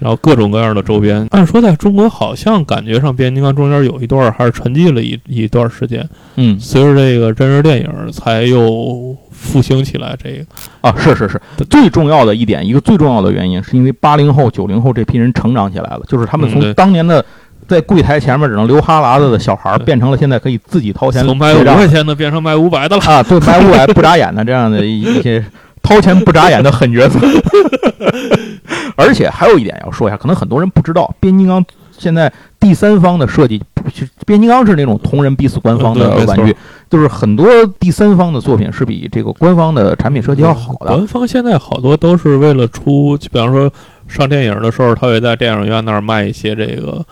[0.00, 10.16] 然后各种各样的周边，按说在中国好像感觉上变形金刚中间有一段还是沉寂了一一段时间，嗯，随着这个真人电影才又复兴起来。
[10.22, 10.44] 这个。
[10.82, 17.24] 啊，是是是，最重要的一点，一个最重要的原因，是因为八零后、九零后这批人成长起来了，就是他们从当年的
[17.66, 23.02] 在柜台前面只能流哈喇子的小孩，变成了现在可以自己掏钱，从卖五块钱的变成卖五百的了。
[23.04, 25.44] 啊，对，卖五百不眨眼的这样的一些。
[25.82, 27.18] 掏钱不眨眼的狠角色，
[28.96, 31.64] 而且还有一点要说一下，可能很多人不知道，变形金刚
[32.00, 33.62] 现在第三方的设计，
[34.26, 36.56] 变形金刚是那种同人逼死官方的玩具，
[36.88, 37.46] 就是很多
[37.78, 40.86] 第三方的作品是比这个官方的产品设计要好的。
[40.86, 43.70] 官方现在好多都是为了出，比方说
[44.08, 47.04] 上电影的时候，他会在电影院那儿卖一些这个。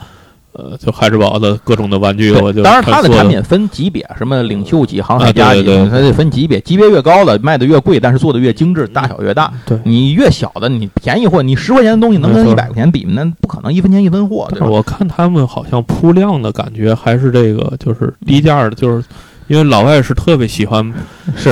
[0.53, 9.53] 呃，就海之宝的各种的玩具，我就当然它的产品分级别，什么领袖级、航海家级，它得分级别，级别越高的卖的越贵，但是做的越精致，大小越大。
[9.65, 13.13] 对，你越小的，你便宜货，你十块钱的东西能跟一百块钱比吗？
[13.17, 14.49] 那不可能，一分钱一分货。
[14.51, 14.67] 对吧？
[14.67, 19.05] 我看他们好像铺量的感觉还是这个，就是低价的，就是
[19.47, 20.93] 因为老外是特别喜欢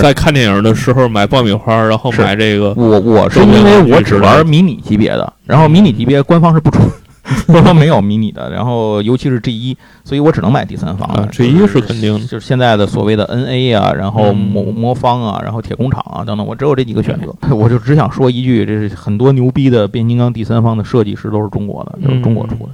[0.03, 2.73] 在看电影的时候买爆米花，然后买这个。
[2.75, 6.81] 我我是因为我只玩迷你级别的，然后迷你级别官方是不出。
[7.47, 11.27] 官方没有迷你的，然后尤其是 G 一，所以我只能买第三方的。
[11.27, 17.35] G 一是肯定，就是现在的所谓的 NA 啊，然后魔魔方啊，然后铁工厂啊等等，我只有这几个选择。
[17.55, 22.71] 我就只想说一句，这是很多牛逼的变形金刚第三方的设计师都是中国的，都是中国出的。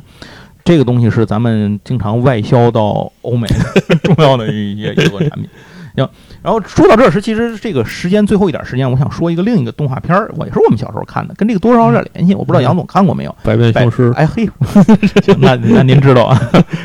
[0.64, 3.48] 这个东西是咱们经常外销到欧美
[4.04, 5.48] 重要的一些一个产品。
[5.94, 6.08] 行。
[6.42, 12.34] 然后说到这儿时，其实这个时间最后一点时间，我想说一个另一个动画片儿，我也是我们小时候看的，跟这个多少有点联系。
[12.34, 14.10] 我不知道杨总看过没有《百变雄狮》？
[14.14, 14.48] 哎嘿，
[15.22, 16.40] 行，那那您知道啊？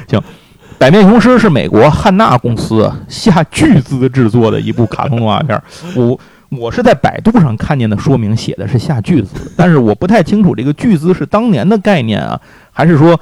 [0.08, 0.20] 行，
[0.78, 5.64] 《百变雄狮》是美国汉纳公司下巨资制作的一部卡通动画片儿。
[5.95, 12.39] 我我是在百度上看见的说明，写的是下巨资，但是我不太清楚这个巨资是当年的概念啊，
[12.72, 13.20] 还是说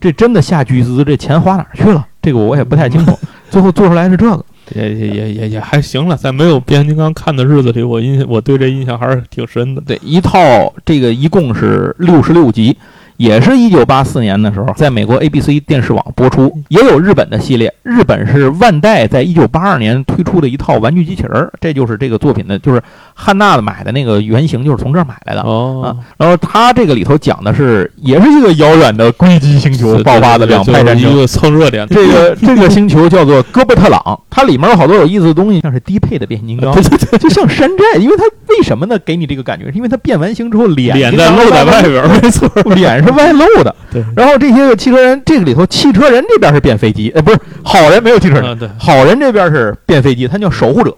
[0.00, 2.06] 这真的下巨资，这钱花哪儿去了？
[2.20, 3.18] 这个我也不太清楚。
[3.48, 4.44] 最后做出来是这个。
[4.74, 9.80] 也也也也也还行了，在没有变形金刚看的日子里，我印象我对这印象还是挺深的。
[9.80, 10.38] 对，一套
[10.84, 12.76] 这个一共是六十六集。
[13.18, 17.72] 也是一九八四年的时候，在美国 ABC 电视网播出，也有日本的系列。
[17.82, 22.80] 日本是万代在一九八二年推出的一套玩具机器人，这就是这个作品的，就是
[23.14, 25.42] 汉娜的买的那个原型，就是从这儿买来的。
[25.42, 31.86] 哦，然后它这个里头讲的是，也是一个遥远的硅基星球爆发的两派战争，一个蹭热点。
[31.88, 37.98] 这个 这个星球叫做哥布特朗，它里面有好多有意思的东西，像是低配的变形金刚， 对对就像山寨。
[37.98, 38.96] 因为它为什么呢？
[39.04, 43.74] 给你这个感觉，是因为它变完形之后脸脸在露在外边，没错， 脸是外露的。
[43.90, 50.94] 对，然后这些个汽车人，这个里头汽车人这边是变飞机，呃，不是好人没有汽车人，对，好人这边是变飞机，他叫守护者。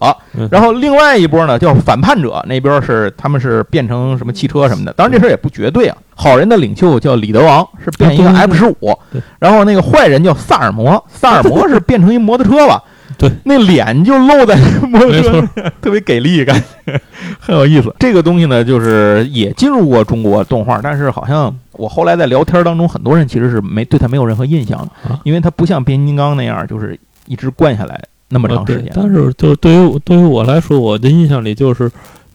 [0.50, 4.92] 然后另外一波呢叫反叛者，那边是他们是变成什么汽车什么的。
[4.94, 5.96] 当然这事儿也不绝对啊。
[6.16, 8.98] 好人的领袖叫李德王，是变一个 F 十五，
[9.38, 12.82] 然后那个坏人叫萨尔摩，萨尔摩是变成一摩托车了。
[13.18, 15.42] 对，那脸就露在摩托车，
[15.82, 17.00] 特别给力，感觉
[17.38, 17.94] 很有意思。
[17.98, 28.90] 这个东西呢，就是也进入过中国动画，但是好像我后来在聊天当中，很多人其实是没对他没有任何印象的，因为它不像变形金刚那样，就是一直灌下来那么长时间。
[28.94, 31.90] 但是，就对于对于我来说，我的印象里就是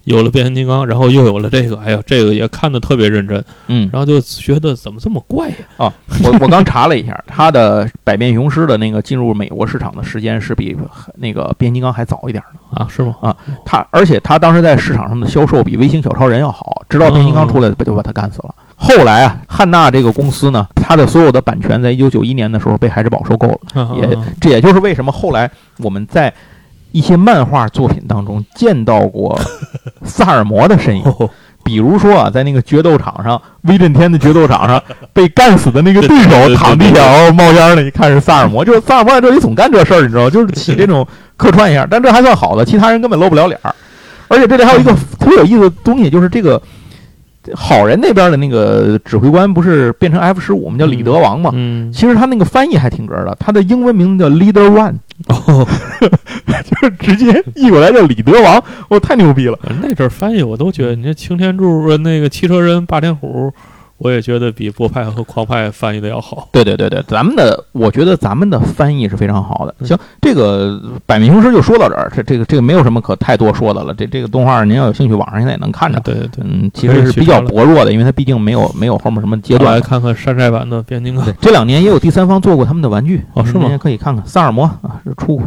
[0.05, 5.55] 有了变形金刚，然后又有了这个，哎呀，这个也看得特别认真，嗯然后就觉得怎么这么怪呀？
[5.77, 5.93] 啊，
[6.23, 10.75] 我我刚查了一下，它的百变雄狮的那个进入美国市场的时间是比
[11.15, 12.79] 那个变形金刚还早一点的。
[12.79, 13.15] 啊，是吗？
[13.21, 13.35] 啊
[13.65, 18.53] 它而且它当时在市场上的销售比微型小超人要好，直到变形金刚出来，就把它干死了。
[18.75, 23.81] 后来啊，汉纳这个公司呢，它的所有的版权在一九九一年的时候被孩之宝收购了。
[23.81, 26.31] 啊也这也就是为什么后来我们在
[26.95, 29.37] 一些漫画作品当中见到过
[30.05, 31.29] 萨尔摩的身影，哦。
[31.61, 34.81] 比如说啊，在那个决斗场上，威震天的决斗场上
[35.11, 43.75] 被干死的那个 对手躺地下，然后冒烟了，一看是萨尔摩，就是萨尔摩在这里总干这事儿，你知道吗，就是起这种客串一下，但这还算好的，其他人根本露不了脸儿。
[44.29, 46.61] 而且这里还有一个特别有意思的东西，就是这个
[47.53, 54.95] 好人那边的那个指挥官不是变成 F 十五，我们叫李德王嘛，嗯，其实他那个翻译还挺哏儿的，他的英文名字叫 Leader One，
[55.27, 55.67] 哦，
[56.01, 59.59] 就是直接译过来叫李德王，我太牛逼了。
[59.81, 63.53] 那阵儿翻译我都觉得，你这擎天柱呃那个汽车人霸天虎，
[63.97, 66.49] 我也觉得比波派和狂派翻译的要好。
[66.51, 69.73] 对对对对，咱们的我觉得咱们的翻译是非常好的。
[69.79, 73.93] 嗯行，这个百面雄狮就说到这儿，这这个这个没有什么可太多说的了。
[73.93, 75.99] 这这个动画您要有兴趣，网上现在也能看着。
[76.01, 79.81] 对对对，嗯，其实是比较薄弱的，因为它毕竟没有没有后面什么阶我来段。
[79.81, 84.25] 看看山寨版的变形金刚，这两年也有第三方做过他们的玩具，哦是吗您也可以看看。
[84.25, 85.45] 萨尔摩啊是出过，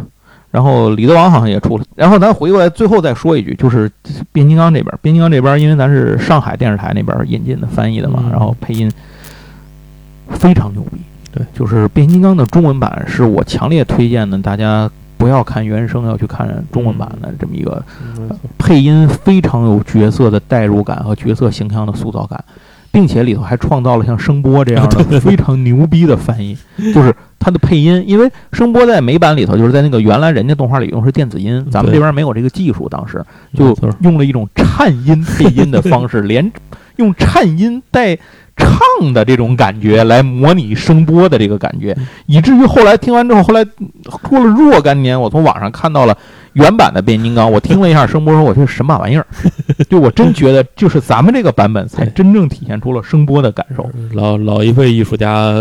[0.51, 1.83] 然后李德王好像也出了。
[1.95, 3.89] 然后咱回过来最后再说一句，就是
[4.31, 8.91] 变形金刚这边，变形金刚这边因为咱是上海电视台那边引进的翻译的嘛，嗯然后配音
[10.29, 10.97] 非常牛逼。
[11.31, 17.83] 对，就是变形金刚的中文版是我强烈推荐的，大家不要看原声，要去看中文版的这么一个
[18.17, 22.43] 嗯配音非常有角色的代入感和角色形象的塑造感，
[22.91, 26.57] 并且里头还创造了像声波这样的 非常牛逼的翻译，
[26.93, 33.23] 就是它的配音，因为声波在美版里头就是在那个原来人家动画里用是电子音，咱们这边没有这个技术，当时
[33.55, 36.51] 就用了一种颤音配音的方式， 连
[36.97, 38.17] 用颤音带
[38.57, 43.63] 唱的这种感觉来模拟声波的这个感觉，以至于后来听完之后，后来
[44.21, 46.17] 过了若干年，我从网上看到了
[46.53, 49.25] 原版的变形金刚，我听了一下声波，说我这是什么玩意儿？
[49.89, 53.89] 就我真觉得，就是咱们这个版本才真正体现出了声波的感受。
[54.11, 55.53] 老老一辈艺术家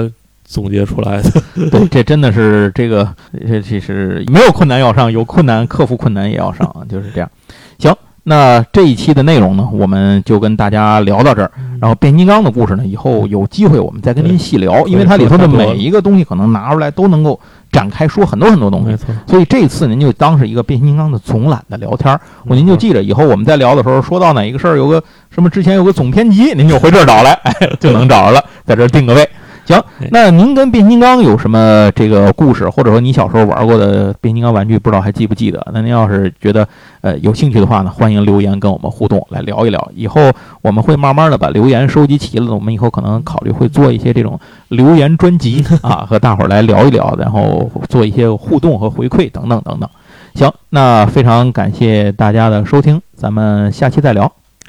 [0.49, 1.30] 总结出来的。
[1.70, 3.07] 对，这真的是这个，
[3.46, 7.30] 这其实没有困难要上，有困难克服困难也要上，啊就是这样。
[7.78, 7.94] 行，
[8.24, 11.51] 那这一期的内容呢，我们就跟大家聊到这儿。
[11.80, 17.38] 然后变形金刚的故事呢，以后有机会我们再跟您细聊，因为它里头的每一个东西可能拿出来都能够
[17.70, 18.96] 展开说很多很多东西没。
[18.96, 29.28] 错，所以这次您就当是一个变形金刚的总览的聊天儿，我您就记着，以后我们在聊的时候说到哪一个事儿，有个什么之前有个总编辑，您就回这儿找来，哎，就能找着了，在这儿定个位。
[29.68, 35.64] 行哎，那您跟变形金刚有什么这个故事，或者说你小时候玩过的变形金刚玩具，不知道还记不记得？
[35.74, 36.66] 那您要是觉得
[37.02, 39.90] 呃有兴趣的话呢，欢迎留言跟我们互动，来聊一聊。
[39.94, 49.88] 以后我们会慢慢的把留言收集齐了，我们以后可能考虑会做一些这种留言专辑 啊，和大伙儿来聊一聊，然后做一些互动和回馈等等等等。
[50.34, 54.24] 行，那非常感谢大家的收听，咱们下期再聊，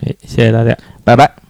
[0.06, 0.76] 哎，谢谢大家。
[1.06, 1.49] 拜拜。